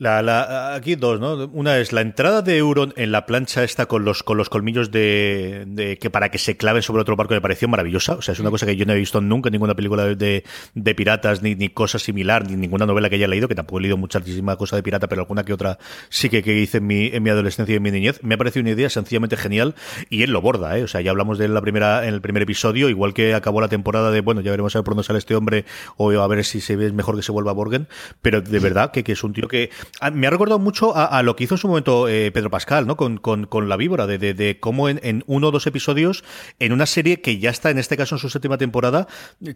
La, 0.01 0.23
la, 0.23 0.77
aquí 0.77 0.95
dos, 0.95 1.19
¿no? 1.19 1.51
Una 1.53 1.79
es 1.79 1.93
la 1.93 2.03
entrada 2.03 2.41
de 2.41 2.57
Euron 2.57 2.95
en 2.95 3.11
la 3.11 3.27
plancha 3.27 3.65
esta 3.65 3.87
con 3.87 4.05
los, 4.05 4.23
con 4.23 4.37
los 4.37 4.49
colmillos 4.49 4.93
de, 4.93 5.65
de 5.67 5.99
que 5.99 6.09
para 6.09 6.31
que 6.31 6.39
se 6.39 6.57
claven 6.57 6.83
sobre 6.83 7.03
otro 7.03 7.17
barco 7.17 7.35
me 7.35 7.41
pareció 7.41 7.67
maravillosa. 7.67 8.13
O 8.13 8.23
sea, 8.23 8.33
es 8.33 8.39
una 8.39 8.51
cosa 8.51 8.65
que 8.65 8.77
yo 8.77 8.87
no 8.87 8.93
he 8.93 8.97
visto 8.97 9.21
nunca 9.21 9.49
en 9.49 9.55
ninguna 9.55 9.75
película 9.75 10.05
de, 10.05 10.45
de 10.75 10.95
piratas, 10.95 11.43
ni, 11.43 11.57
ni 11.57 11.69
cosa 11.71 11.99
similar, 11.99 12.49
ni 12.49 12.55
ninguna 12.55 12.87
novela 12.87 13.11
que 13.11 13.17
haya 13.17 13.27
leído, 13.27 13.49
que 13.49 13.57
tampoco 13.57 13.81
he 13.81 13.83
leído 13.83 13.97
muchísima 13.97 14.55
cosa 14.55 14.77
de 14.77 14.85
pirata, 14.85 15.09
pero 15.09 15.23
alguna 15.23 15.43
que 15.43 15.53
otra 15.53 15.81
sí 16.11 16.29
que, 16.29 16.45
que 16.45 16.57
hice 16.57 16.79
en 16.79 16.87
mi, 16.87 17.07
en 17.07 17.21
mi 17.25 17.31
adolescencia 17.31 17.73
y 17.73 17.79
en 17.79 17.83
mi 17.83 17.91
niñez. 17.91 18.21
Me 18.23 18.37
ha 18.37 18.39
parecido 18.39 18.61
una 18.61 18.71
idea 18.71 18.91
sencillamente 18.91 19.37
genial 19.37 19.75
y 20.11 20.23
él 20.23 20.31
lo 20.31 20.41
borda, 20.41 20.79
¿eh? 20.79 20.85
O 20.85 20.87
sea, 20.87 21.01
ya 21.01 21.11
hablamos 21.11 21.39
de 21.39 21.47
él 21.47 21.51
en, 21.51 21.55
la 21.57 21.61
primera, 21.61 22.07
en 22.07 22.15
el 22.15 22.21
primer 22.21 22.45
episodio, 22.45 22.89
igual 22.89 23.15
que 23.15 23.35
acabó 23.35 23.61
la 23.61 23.69
temporada 23.69 24.13
de, 24.13 24.21
bueno, 24.21 24.43
ya 24.43 24.53
veremos 24.53 24.77
a 24.77 24.79
ver 24.79 24.85
por 24.85 24.95
dónde 24.95 25.09
sale 25.09 25.19
este 25.19 25.35
hombre 25.35 25.65
o 25.97 26.13
a 26.13 26.29
ver 26.29 26.45
si 26.45 26.61
se 26.61 26.77
ve 26.77 26.93
mejor 26.93 27.17
que 27.17 27.23
se 27.23 27.33
vuelva 27.33 27.51
a 27.51 27.55
Borgen, 27.55 27.89
pero 28.23 28.41
de 28.41 28.61
verdad 28.61 28.93
que, 28.93 29.03
que 29.03 29.11
es 29.11 29.25
un 29.25 29.33
tío 29.33 29.49
que 29.49 29.71
me 30.13 30.27
ha 30.27 30.31
recordado 30.31 30.59
mucho 30.59 30.97
a, 30.97 31.23
lo 31.23 31.37
que 31.37 31.45
hizo 31.45 31.55
en 31.55 31.59
su 31.59 31.69
momento 31.69 32.09
eh, 32.09 32.31
Pedro 32.33 32.51
Pascal, 32.51 32.87
¿no? 32.87 32.97
Con, 32.97 33.19
con, 33.19 33.69
la 33.69 33.77
víbora, 33.77 34.07
de, 34.07 34.19
de, 34.19 34.35
de 34.35 34.61
cómo 34.61 34.89
en, 34.89 35.01
en, 35.03 35.25
uno 35.27 35.49
o 35.49 35.51
dos 35.51 35.67
episodios, 35.67 36.25
en 36.59 36.73
una 36.73 36.87
serie 36.87 37.21
que 37.21 37.39
ya 37.39 37.51
está, 37.51 37.71
en 37.71 37.79
este 37.79 37.97
caso, 37.97 38.15
en 38.15 38.19
su 38.21 38.31
séptima 38.31 38.59
temporada, 38.59 39.07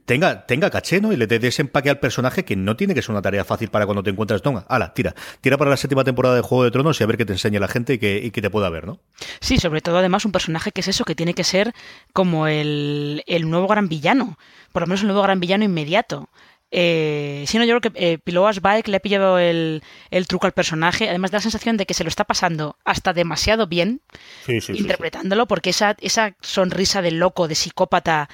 tenga, 0.05 0.47
tenga 0.47 0.71
caché, 0.71 1.01
¿no? 1.01 1.13
Y 1.13 1.17
le 1.17 1.27
dé 1.27 1.47
ese 1.47 1.63
empaque 1.63 1.91
al 1.91 1.99
personaje 1.99 2.45
que 2.45 2.57
no 2.57 2.77
tiene 2.77 2.95
que 2.95 3.03
ser 3.03 3.13
una 3.13 3.23
tarea 3.23 3.45
fácil 3.45 3.69
para 3.69 3.87
cuando 3.87 4.03
te 4.03 4.11
encuentras, 4.11 4.45
no, 4.45 4.65
ala, 4.69 4.93
tira, 4.95 5.15
tira 5.41 5.57
para 5.57 5.71
la 5.71 5.77
séptima 5.77 6.05
temporada 6.05 6.35
de 6.35 6.43
Juego 6.43 6.65
de 6.65 6.71
Tronos 6.71 7.01
y 7.01 7.05
a 7.05 7.07
ver 7.07 7.17
qué 7.17 7.25
te 7.25 7.33
enseña 7.33 7.61
la 7.61 7.69
gente 7.69 7.95
y 7.95 7.99
que, 7.99 8.21
y 8.23 8.31
te 8.31 8.51
pueda 8.51 8.69
ver, 8.71 8.87
¿no? 8.87 9.01
Sí, 9.41 9.59
sobre 9.59 9.81
todo 9.81 9.99
además 9.99 10.25
un 10.25 10.33
personaje 10.33 10.73
que 10.73 10.81
es 10.81 10.89
eso, 10.89 11.05
que 11.05 11.15
tiene 11.15 11.35
que 11.35 11.45
ser 11.45 11.73
como 12.13 12.47
el, 12.47 13.23
el 13.27 13.49
nuevo 13.49 13.69
gran 13.69 13.89
villano, 13.89 14.39
por 14.73 14.83
lo 14.83 14.87
menos 14.87 15.01
el 15.03 15.09
nuevo 15.09 15.23
gran 15.23 15.41
villano 15.41 15.65
inmediato. 15.65 16.29
Eh, 16.75 17.45
sí, 17.47 17.59
no, 17.59 17.65
yo 17.65 17.79
creo 17.79 17.93
que 17.93 18.13
eh, 18.13 18.19
Piloas 18.19 18.63
Bike 18.63 18.89
le 18.89 18.97
ha 18.97 19.01
pillado 19.01 19.39
el, 19.39 19.83
el, 20.11 20.27
truco 20.27 20.47
al 20.47 20.53
personaje, 20.53 21.07
además 21.07 21.31
da 21.31 21.37
la 21.37 21.43
sensación 21.43 21.77
de 21.77 21.85
que 21.85 21.93
se 21.93 22.03
lo 22.03 22.09
está 22.09 22.25
pasando 22.25 22.77
hasta 22.83 23.13
demasiado 23.13 23.67
bien 23.67 24.01
sí, 24.47 24.59
sí, 24.63 24.73
interpretándolo, 24.79 25.43
sí, 25.43 25.49
porque 25.49 25.69
esa, 25.71 25.97
esa 26.01 26.35
sonrisa 26.41 27.03
de 27.03 27.11
loco, 27.11 27.47
de 27.47 27.57
psicópata, 27.57 28.31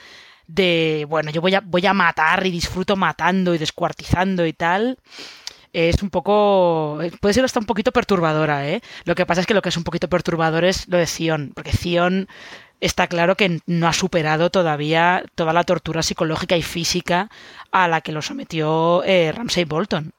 de 0.46 1.05
bueno, 1.09 1.33
yo 1.33 1.40
voy 1.40 1.57
a, 1.57 1.61
voy 1.61 1.85
a 1.85 1.92
matar 1.92 2.46
y 2.46 2.53
disfruto 2.53 2.94
matando 2.94 3.57
y 3.57 3.59
descuartizando 3.59 4.46
y 4.46 4.53
tal. 4.53 4.98
Es 5.72 6.03
un 6.03 6.09
poco. 6.09 6.98
Puede 7.20 7.35
ser 7.35 7.44
hasta 7.44 7.61
un 7.61 7.66
poquito 7.66 7.92
perturbadora, 7.92 8.66
¿eh? 8.68 8.81
Lo 9.05 9.14
que 9.14 9.27
pasa 9.27 9.42
es 9.42 9.46
que 9.46 9.53
lo 9.53 9.61
que 9.61 9.68
es 9.68 9.77
un 9.77 9.85
poquito 9.85 10.09
perturbador 10.09 10.64
es 10.64 10.88
lo 10.88 10.96
de 10.96 11.07
Zion, 11.07 11.53
porque 11.55 11.72
Zion 11.72 12.27
está 12.81 13.07
claro 13.07 13.37
que 13.37 13.61
no 13.67 13.88
ha 13.88 13.93
superado 13.93 14.51
todavía 14.51 15.25
toda 15.35 15.53
la 15.53 15.64
tortura 15.64 16.03
psicológica 16.03 16.57
y 16.57 16.62
física 16.62 17.31
a 17.71 17.88
la 17.88 18.01
que 18.01 18.12
lo 18.12 18.23
sometió 18.23 19.03
eh, 19.05 19.33
Ramsay 19.33 19.64
Bolton. 19.64 20.12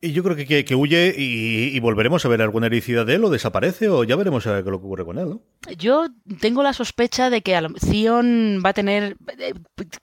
Y 0.00 0.12
yo 0.12 0.22
creo 0.22 0.36
que, 0.36 0.46
que, 0.46 0.64
que 0.64 0.76
huye 0.76 1.12
y, 1.16 1.76
y, 1.76 1.80
volveremos 1.80 2.24
a 2.24 2.28
ver 2.28 2.40
alguna 2.40 2.66
ericidad 2.68 3.04
de 3.04 3.16
él 3.16 3.24
o 3.24 3.30
desaparece 3.30 3.88
o 3.88 4.04
ya 4.04 4.14
veremos 4.14 4.46
a 4.46 4.52
ver 4.52 4.62
qué 4.62 4.70
lo 4.70 4.78
que 4.78 4.86
ocurre 4.86 5.04
con 5.04 5.18
él, 5.18 5.28
¿no? 5.28 5.42
Yo 5.76 6.06
tengo 6.40 6.62
la 6.62 6.72
sospecha 6.72 7.30
de 7.30 7.42
que 7.42 7.60
Zion 7.80 8.62
va 8.64 8.70
a 8.70 8.74
tener... 8.74 9.16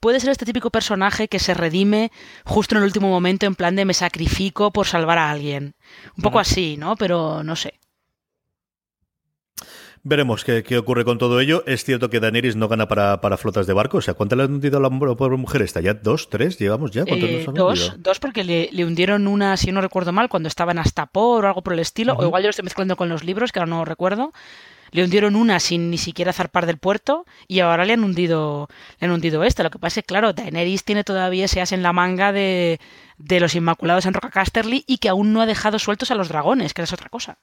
Puede 0.02 0.20
ser 0.20 0.32
este 0.32 0.44
típico 0.44 0.70
personaje 0.70 1.30
que 1.30 1.40
se 1.40 1.54
redime 1.54 2.12
justo 2.44 2.76
en 2.76 2.80
el 2.80 2.88
último 2.88 3.08
momento 3.08 3.46
en 3.46 3.56
plan 3.56 3.78
de 3.78 3.86
me 3.86 3.94
sacrifico 3.94 4.72
por 4.72 4.86
salvar 4.86 5.18
a 5.18 5.32
alguien. 5.32 5.76
Un 6.18 6.24
poco 6.24 6.40
así, 6.40 6.76
¿no? 6.76 6.98
Pero 6.98 7.42
no 7.44 7.56
sé. 7.56 7.80
Veremos 10.08 10.44
qué, 10.44 10.62
qué, 10.62 10.78
ocurre 10.78 11.04
con 11.04 11.18
todo 11.18 11.40
ello. 11.40 11.64
Es 11.66 11.84
cierto 11.84 12.12
que 12.12 12.20
Daenerys 12.20 12.56
no 12.56 12.68
gana 12.68 12.88
para, 12.88 13.22
para 13.22 13.38
flotas 13.38 13.66
de 13.66 13.74
barco. 13.74 13.98
O 13.98 14.02
sea, 14.02 14.14
¿cuántas 14.14 14.38
le 14.38 14.44
han 14.44 14.54
hundido 14.54 14.78
a 14.78 14.80
la 14.80 14.90
pobre 14.92 15.36
mujer 15.36 15.64
esta? 15.64 15.82
¿Ya 15.82 15.96
dos, 15.96 16.30
tres? 16.30 16.60
¿Llevamos 16.60 16.92
ya? 16.92 17.06
Eh, 17.08 17.44
dos, 17.52 17.96
dos, 17.98 18.20
porque 18.20 18.44
le, 18.44 18.70
le, 18.72 18.86
hundieron 18.86 19.26
una, 19.26 19.58
si 19.58 19.72
no 19.72 19.82
recuerdo 19.82 20.12
mal, 20.12 20.30
cuando 20.30 20.48
estaba 20.48 20.74
en 20.74 20.78
Astapor 20.78 21.44
o 21.44 21.48
algo 21.48 21.64
por 21.64 21.74
el 21.74 21.80
estilo. 21.80 22.14
Uh 22.14 22.18
-huh. 22.18 22.24
O 22.24 22.28
igual 22.28 22.44
yo 22.44 22.48
lo 22.48 22.50
estoy 22.52 22.66
mezclando 22.66 22.96
con 22.96 23.10
los 23.10 23.24
libros, 23.24 23.52
que 23.52 23.58
ahora 23.58 23.72
no 23.72 23.84
recuerdo. 23.84 24.32
Le 24.92 25.04
hundieron 25.04 25.36
una 25.36 25.60
sin 25.60 25.90
ni 25.90 25.98
siquiera 25.98 26.34
zarpar 26.34 26.68
del 26.68 26.78
puerto 26.78 27.26
y 27.48 27.62
ahora 27.62 27.84
le 27.84 27.94
han 27.94 28.04
hundido, 28.04 28.70
le 29.00 29.08
han 29.08 29.12
hundido 29.12 29.44
esta. 29.44 29.64
Lo 29.64 29.72
que 29.72 29.80
pasa 29.80 30.02
es 30.02 30.04
que, 30.04 30.08
claro, 30.08 30.34
Daenerys 30.34 30.84
tiene 30.84 31.04
todavía 31.04 31.46
ese 31.46 31.62
as 31.62 31.72
en 31.72 31.82
la 31.82 31.94
manga 31.94 32.32
de, 32.32 32.80
de 33.18 33.40
los 33.40 33.56
Inmaculados 33.56 34.06
en 34.06 34.14
Roca 34.14 34.30
Casterly 34.30 34.84
y 34.86 35.00
que 35.00 35.10
aún 35.10 35.34
no 35.34 35.42
ha 35.42 35.48
dejado 35.48 35.80
sueltos 35.80 36.12
a 36.12 36.16
los 36.16 36.30
dragones, 36.30 36.76
que 36.76 36.84
es 36.84 36.94
otra 36.94 37.10
cosa. 37.10 37.40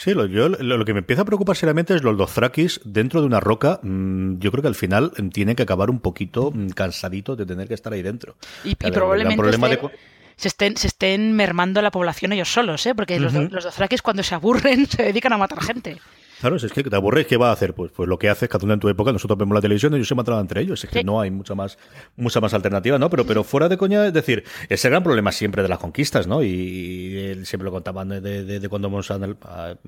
Sí, 0.00 0.14
lo, 0.14 0.24
yo, 0.24 0.48
lo, 0.48 0.78
lo, 0.78 0.84
que 0.86 0.94
me 0.94 1.00
empieza 1.00 1.20
a 1.20 1.24
preocupar 1.26 1.58
seriamente 1.58 1.94
es 1.94 2.02
los 2.02 2.16
Dothrakis 2.16 2.80
dentro 2.84 3.20
de 3.20 3.26
una 3.26 3.38
roca. 3.38 3.80
Mmm, 3.82 4.38
yo 4.38 4.50
creo 4.50 4.62
que 4.62 4.68
al 4.68 4.74
final 4.74 5.12
tiene 5.30 5.54
que 5.54 5.62
acabar 5.62 5.90
un 5.90 6.00
poquito 6.00 6.52
mmm, 6.52 6.68
cansadito 6.70 7.36
de 7.36 7.44
tener 7.44 7.68
que 7.68 7.74
estar 7.74 7.92
ahí 7.92 8.00
dentro. 8.00 8.34
Y, 8.64 8.70
y 8.70 8.74
probablemente 8.76 9.50
este, 9.50 9.68
de... 9.68 9.90
se, 10.36 10.48
estén, 10.48 10.78
se 10.78 10.86
estén 10.86 11.36
mermando 11.36 11.82
la 11.82 11.90
población 11.90 12.32
ellos 12.32 12.50
solos, 12.50 12.86
¿eh? 12.86 12.94
porque 12.94 13.16
uh 13.16 13.24
-huh. 13.24 13.42
los, 13.42 13.52
los 13.52 13.64
Dothrakis 13.64 14.00
cuando 14.00 14.22
se 14.22 14.34
aburren 14.34 14.86
se 14.88 15.02
dedican 15.02 15.34
a 15.34 15.36
matar 15.36 15.60
gente. 15.60 15.98
Claro, 16.40 16.56
es 16.56 16.72
que 16.72 16.82
te 16.82 16.96
aburres, 16.96 17.26
¿qué 17.26 17.36
va 17.36 17.50
a 17.50 17.52
hacer? 17.52 17.74
Pues, 17.74 17.92
pues 17.92 18.08
lo 18.08 18.18
que 18.18 18.30
haces 18.30 18.48
cada 18.48 18.64
uno 18.64 18.72
en 18.72 18.80
tu 18.80 18.88
época, 18.88 19.12
nosotros 19.12 19.38
vemos 19.38 19.54
la 19.54 19.60
televisión 19.60 19.92
y 19.92 19.96
ellos 19.96 20.08
se 20.08 20.14
matan 20.14 20.40
entre 20.40 20.62
ellos. 20.62 20.82
Es 20.82 20.88
que 20.88 21.00
sí. 21.00 21.04
no 21.04 21.20
hay 21.20 21.30
mucha 21.30 21.54
más, 21.54 21.76
mucha 22.16 22.40
más 22.40 22.54
alternativa, 22.54 22.98
¿no? 22.98 23.10
Pero, 23.10 23.26
pero 23.26 23.44
fuera 23.44 23.68
de 23.68 23.76
coña, 23.76 24.06
es 24.06 24.14
decir, 24.14 24.44
ese 24.70 24.88
gran 24.88 25.02
problema 25.02 25.32
siempre 25.32 25.62
de 25.62 25.68
las 25.68 25.78
conquistas, 25.78 26.26
¿no? 26.26 26.42
Y, 26.42 26.48
y 26.48 27.18
él 27.18 27.46
siempre 27.46 27.66
lo 27.66 27.72
contaban 27.72 28.08
de, 28.08 28.20
de, 28.20 28.58
de 28.60 28.68
cuando 28.70 28.88
vamos 28.88 29.10
a, 29.10 29.18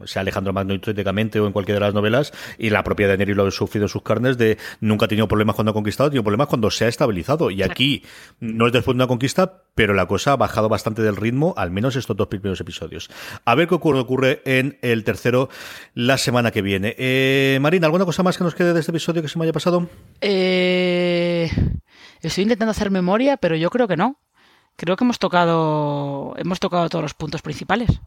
sea 0.05 0.21
Alejandro 0.21 0.53
Magno 0.53 0.75
hipotéticamente 0.75 1.41
o 1.41 1.47
en 1.47 1.53
cualquiera 1.53 1.81
de 1.81 1.87
las 1.87 1.95
novelas, 1.95 2.33
y 2.59 2.69
la 2.69 2.85
propia 2.85 3.09
de 3.09 3.17
Neri 3.17 3.33
lo 3.33 3.47
ha 3.47 3.51
sufrido 3.51 3.87
en 3.87 3.89
sus 3.89 4.03
carnes 4.03 4.37
de 4.37 4.59
nunca 4.81 5.07
ha 5.07 5.09
tenido 5.09 5.29
problemas 5.29 5.57
cuando 5.57 5.71
ha 5.71 5.75
conquistado, 5.75 6.09
ha 6.09 6.11
tenido 6.11 6.25
problemas 6.25 6.49
cuando 6.49 6.71
se 6.71 6.85
ha 6.85 6.89
estabilizado. 6.89 7.51
Y 7.51 7.63
aquí 7.63 8.05
no 8.41 8.67
es 8.67 8.73
después 8.73 8.95
de 8.95 8.99
una 8.99 9.07
conquista, 9.07 9.62
pero 9.75 9.95
la 9.95 10.07
cosa 10.07 10.33
ha 10.33 10.37
bajado 10.37 10.69
bastante 10.69 11.03
del 11.03 11.17
ritmo, 11.17 11.55
al 11.57 11.71
menos 11.71 11.97
estos 11.97 12.17
dos 12.17 12.29
primeros 12.29 12.61
episodios. 12.61 13.11
A 13.45 13.55
ver 13.55 13.69
qué 13.69 13.75
ocurre, 13.75 14.43
en 14.45 14.79
el 14.83 15.05
tercero 15.05 15.49
la 15.95 16.19
semana 16.19 16.51
que 16.51 16.63
viene. 16.63 16.95
Eh, 16.99 17.59
Marina, 17.61 17.87
¿alguna 17.87 18.05
cosa 18.05 18.23
más 18.23 18.37
que 18.37 18.45
nos 18.45 18.55
quede 18.55 18.73
de 18.73 18.81
este 18.81 18.93
episodio 18.93 19.23
que 19.23 19.29
se 19.29 19.39
me 19.39 19.45
haya 19.45 19.53
pasado? 19.53 19.89
Eh, 20.21 21.51
estoy 22.21 22.43
intentando 22.43 22.71
hacer 22.71 22.91
memoria, 22.91 23.37
pero 23.37 23.57
yo 23.57 23.71
creo 23.71 23.89
que 23.89 23.97
no. 23.97 24.19
Creo 24.77 24.97
que 24.97 25.05
hemos 25.05 25.19
tocado, 25.19 26.35
hemos 26.39 26.59
tocado 26.59 26.89
todos 26.89 27.03
los 27.03 27.15
puntos 27.15 27.43
principales. 27.43 28.01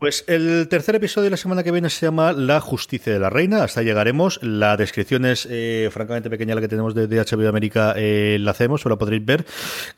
Pues 0.00 0.24
el 0.28 0.66
tercer 0.68 0.94
episodio 0.94 1.24
de 1.24 1.32
la 1.32 1.36
semana 1.36 1.62
que 1.62 1.70
viene 1.70 1.90
se 1.90 2.06
llama 2.06 2.32
La 2.32 2.58
justicia 2.62 3.12
de 3.12 3.18
la 3.18 3.28
reina. 3.28 3.62
Hasta 3.62 3.82
llegaremos. 3.82 4.40
La 4.42 4.78
descripción 4.78 5.26
es 5.26 5.46
eh, 5.50 5.90
francamente 5.92 6.30
pequeña 6.30 6.54
la 6.54 6.62
que 6.62 6.68
tenemos 6.68 6.94
de, 6.94 7.06
de 7.06 7.20
HBO 7.20 7.46
América. 7.50 7.92
Eh, 7.98 8.38
la 8.40 8.52
hacemos, 8.52 8.86
o 8.86 8.88
la 8.88 8.96
podréis 8.96 9.22
ver. 9.26 9.44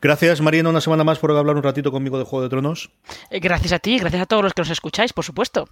Gracias, 0.01 0.41
Mariana, 0.41 0.71
una 0.71 0.81
semana 0.81 1.05
más 1.05 1.19
por 1.19 1.31
hablar 1.31 1.55
un 1.55 1.63
ratito 1.63 1.89
conmigo 1.89 2.17
de 2.17 2.25
Juego 2.25 2.43
de 2.43 2.49
Tronos. 2.49 2.91
Eh, 3.29 3.39
gracias 3.39 3.71
a 3.71 3.79
ti, 3.79 3.97
gracias 3.97 4.23
a 4.23 4.25
todos 4.25 4.43
los 4.43 4.53
que 4.53 4.63
nos 4.63 4.71
escucháis, 4.71 5.13
por 5.13 5.23
supuesto. 5.23 5.69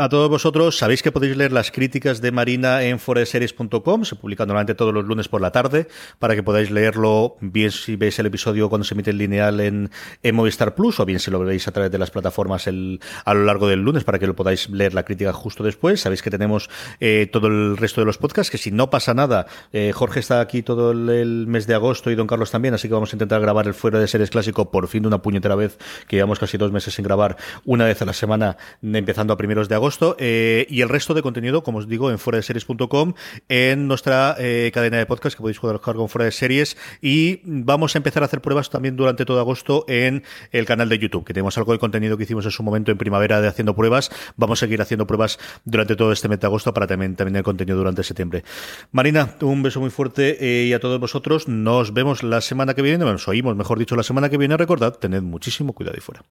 A 0.00 0.08
todos 0.08 0.30
vosotros, 0.30 0.78
sabéis 0.78 1.02
que 1.02 1.12
podéis 1.12 1.36
leer 1.36 1.52
las 1.52 1.70
críticas 1.70 2.22
de 2.22 2.32
Marina 2.32 2.84
en 2.84 2.98
foreseries.com, 2.98 4.06
se 4.06 4.16
publica 4.16 4.46
normalmente 4.46 4.74
todos 4.74 4.94
los 4.94 5.04
lunes 5.04 5.28
por 5.28 5.42
la 5.42 5.52
tarde, 5.52 5.88
para 6.18 6.34
que 6.34 6.42
podáis 6.42 6.70
leerlo 6.70 7.36
bien 7.42 7.70
si 7.70 7.96
veis 7.96 8.18
el 8.18 8.24
episodio 8.24 8.70
cuando 8.70 8.86
se 8.86 8.94
emite 8.94 9.10
el 9.10 9.18
lineal 9.18 9.60
en, 9.60 9.90
Movistar 10.32 10.74
Plus, 10.74 11.00
o 11.00 11.04
bien 11.04 11.20
si 11.20 11.30
lo 11.30 11.38
veis 11.40 11.68
a 11.68 11.72
través 11.72 11.92
de 11.92 11.98
las 11.98 12.10
plataformas 12.10 12.66
el, 12.66 12.98
a 13.26 13.34
lo 13.34 13.44
largo 13.44 13.68
del 13.68 13.80
lunes, 13.80 14.02
para 14.04 14.18
que 14.18 14.26
lo 14.26 14.34
podáis 14.34 14.70
leer 14.70 14.94
la 14.94 15.02
crítica 15.02 15.34
justo 15.34 15.62
después. 15.62 16.00
Sabéis 16.00 16.22
que 16.22 16.30
tenemos 16.30 16.70
eh, 16.98 17.28
todo 17.30 17.48
el 17.48 17.76
resto 17.76 18.00
de 18.00 18.06
los 18.06 18.16
podcasts, 18.16 18.50
que 18.50 18.56
si 18.56 18.70
no 18.70 18.88
pasa 18.88 19.12
nada, 19.12 19.48
eh, 19.74 19.92
Jorge 19.94 20.20
está 20.20 20.40
aquí 20.40 20.62
todo 20.62 20.92
el, 20.92 21.10
el, 21.10 21.46
mes 21.46 21.66
de 21.66 21.74
agosto 21.74 22.10
y 22.10 22.14
Don 22.14 22.26
Carlos 22.26 22.50
también, 22.50 22.72
así 22.72 22.88
que 22.88 22.94
vamos 22.94 23.12
a 23.12 23.16
intentar 23.16 23.42
grabar 23.42 23.66
el 23.66 23.74
Fuera 23.74 24.00
de 24.00 24.08
Series 24.08 24.30
Clásico 24.30 24.70
por 24.70 24.88
fin 24.88 25.02
de 25.02 25.08
una 25.08 25.20
puñetera 25.20 25.56
vez, 25.56 25.76
que 26.08 26.16
llevamos 26.16 26.38
casi 26.38 26.56
dos 26.56 26.72
meses 26.72 26.94
sin 26.94 27.04
grabar, 27.04 27.36
una 27.66 27.84
vez 27.84 28.00
a 28.00 28.06
la 28.06 28.14
semana, 28.14 28.56
empezando 28.82 29.34
a 29.34 29.36
primeros 29.36 29.68
de 29.68 29.74
agosto 29.74 29.89
Eh, 30.18 30.66
y 30.68 30.82
el 30.82 30.88
resto 30.88 31.14
de 31.14 31.22
contenido, 31.22 31.62
como 31.62 31.78
os 31.78 31.88
digo, 31.88 32.10
en 32.10 32.18
fuera 32.18 32.36
de 32.36 32.42
series.com, 32.42 33.14
en 33.48 33.88
nuestra 33.88 34.36
eh, 34.38 34.70
cadena 34.72 34.98
de 34.98 35.06
podcast 35.06 35.36
que 35.36 35.40
podéis 35.40 35.58
jugar 35.58 35.80
con 35.80 36.08
fuera 36.08 36.24
de 36.24 36.32
series. 36.32 36.76
Y 37.00 37.40
vamos 37.44 37.94
a 37.94 37.98
empezar 37.98 38.22
a 38.22 38.26
hacer 38.26 38.40
pruebas 38.40 38.70
también 38.70 38.96
durante 38.96 39.24
todo 39.24 39.40
agosto 39.40 39.84
en 39.88 40.22
el 40.52 40.66
canal 40.66 40.88
de 40.88 40.98
YouTube, 40.98 41.24
que 41.24 41.34
tenemos 41.34 41.56
algo 41.58 41.72
de 41.72 41.78
contenido 41.78 42.16
que 42.16 42.24
hicimos 42.24 42.44
en 42.44 42.50
su 42.50 42.62
momento 42.62 42.92
en 42.92 42.98
primavera 42.98 43.40
de 43.40 43.48
haciendo 43.48 43.74
pruebas. 43.74 44.10
Vamos 44.36 44.58
a 44.58 44.66
seguir 44.66 44.80
haciendo 44.80 45.06
pruebas 45.06 45.38
durante 45.64 45.96
todo 45.96 46.12
este 46.12 46.28
mes 46.28 46.40
de 46.40 46.46
agosto 46.46 46.72
para 46.72 46.86
también, 46.86 47.16
también 47.16 47.36
el 47.36 47.42
contenido 47.42 47.76
durante 47.78 48.02
septiembre. 48.02 48.44
Marina, 48.92 49.36
un 49.40 49.62
beso 49.62 49.80
muy 49.80 49.90
fuerte 49.90 50.38
eh, 50.40 50.66
y 50.66 50.72
a 50.72 50.80
todos 50.80 51.00
vosotros. 51.00 51.48
Nos 51.48 51.92
vemos 51.92 52.22
la 52.22 52.40
semana 52.40 52.74
que 52.74 52.82
viene, 52.82 53.04
nos 53.04 53.28
oímos, 53.28 53.56
mejor 53.56 53.78
dicho, 53.78 53.96
la 53.96 54.02
semana 54.02 54.28
que 54.28 54.36
viene. 54.36 54.56
Recordad, 54.56 54.94
tened 54.94 55.22
muchísimo 55.22 55.72
cuidado 55.72 55.96
y 55.96 56.00
fuera. 56.00 56.22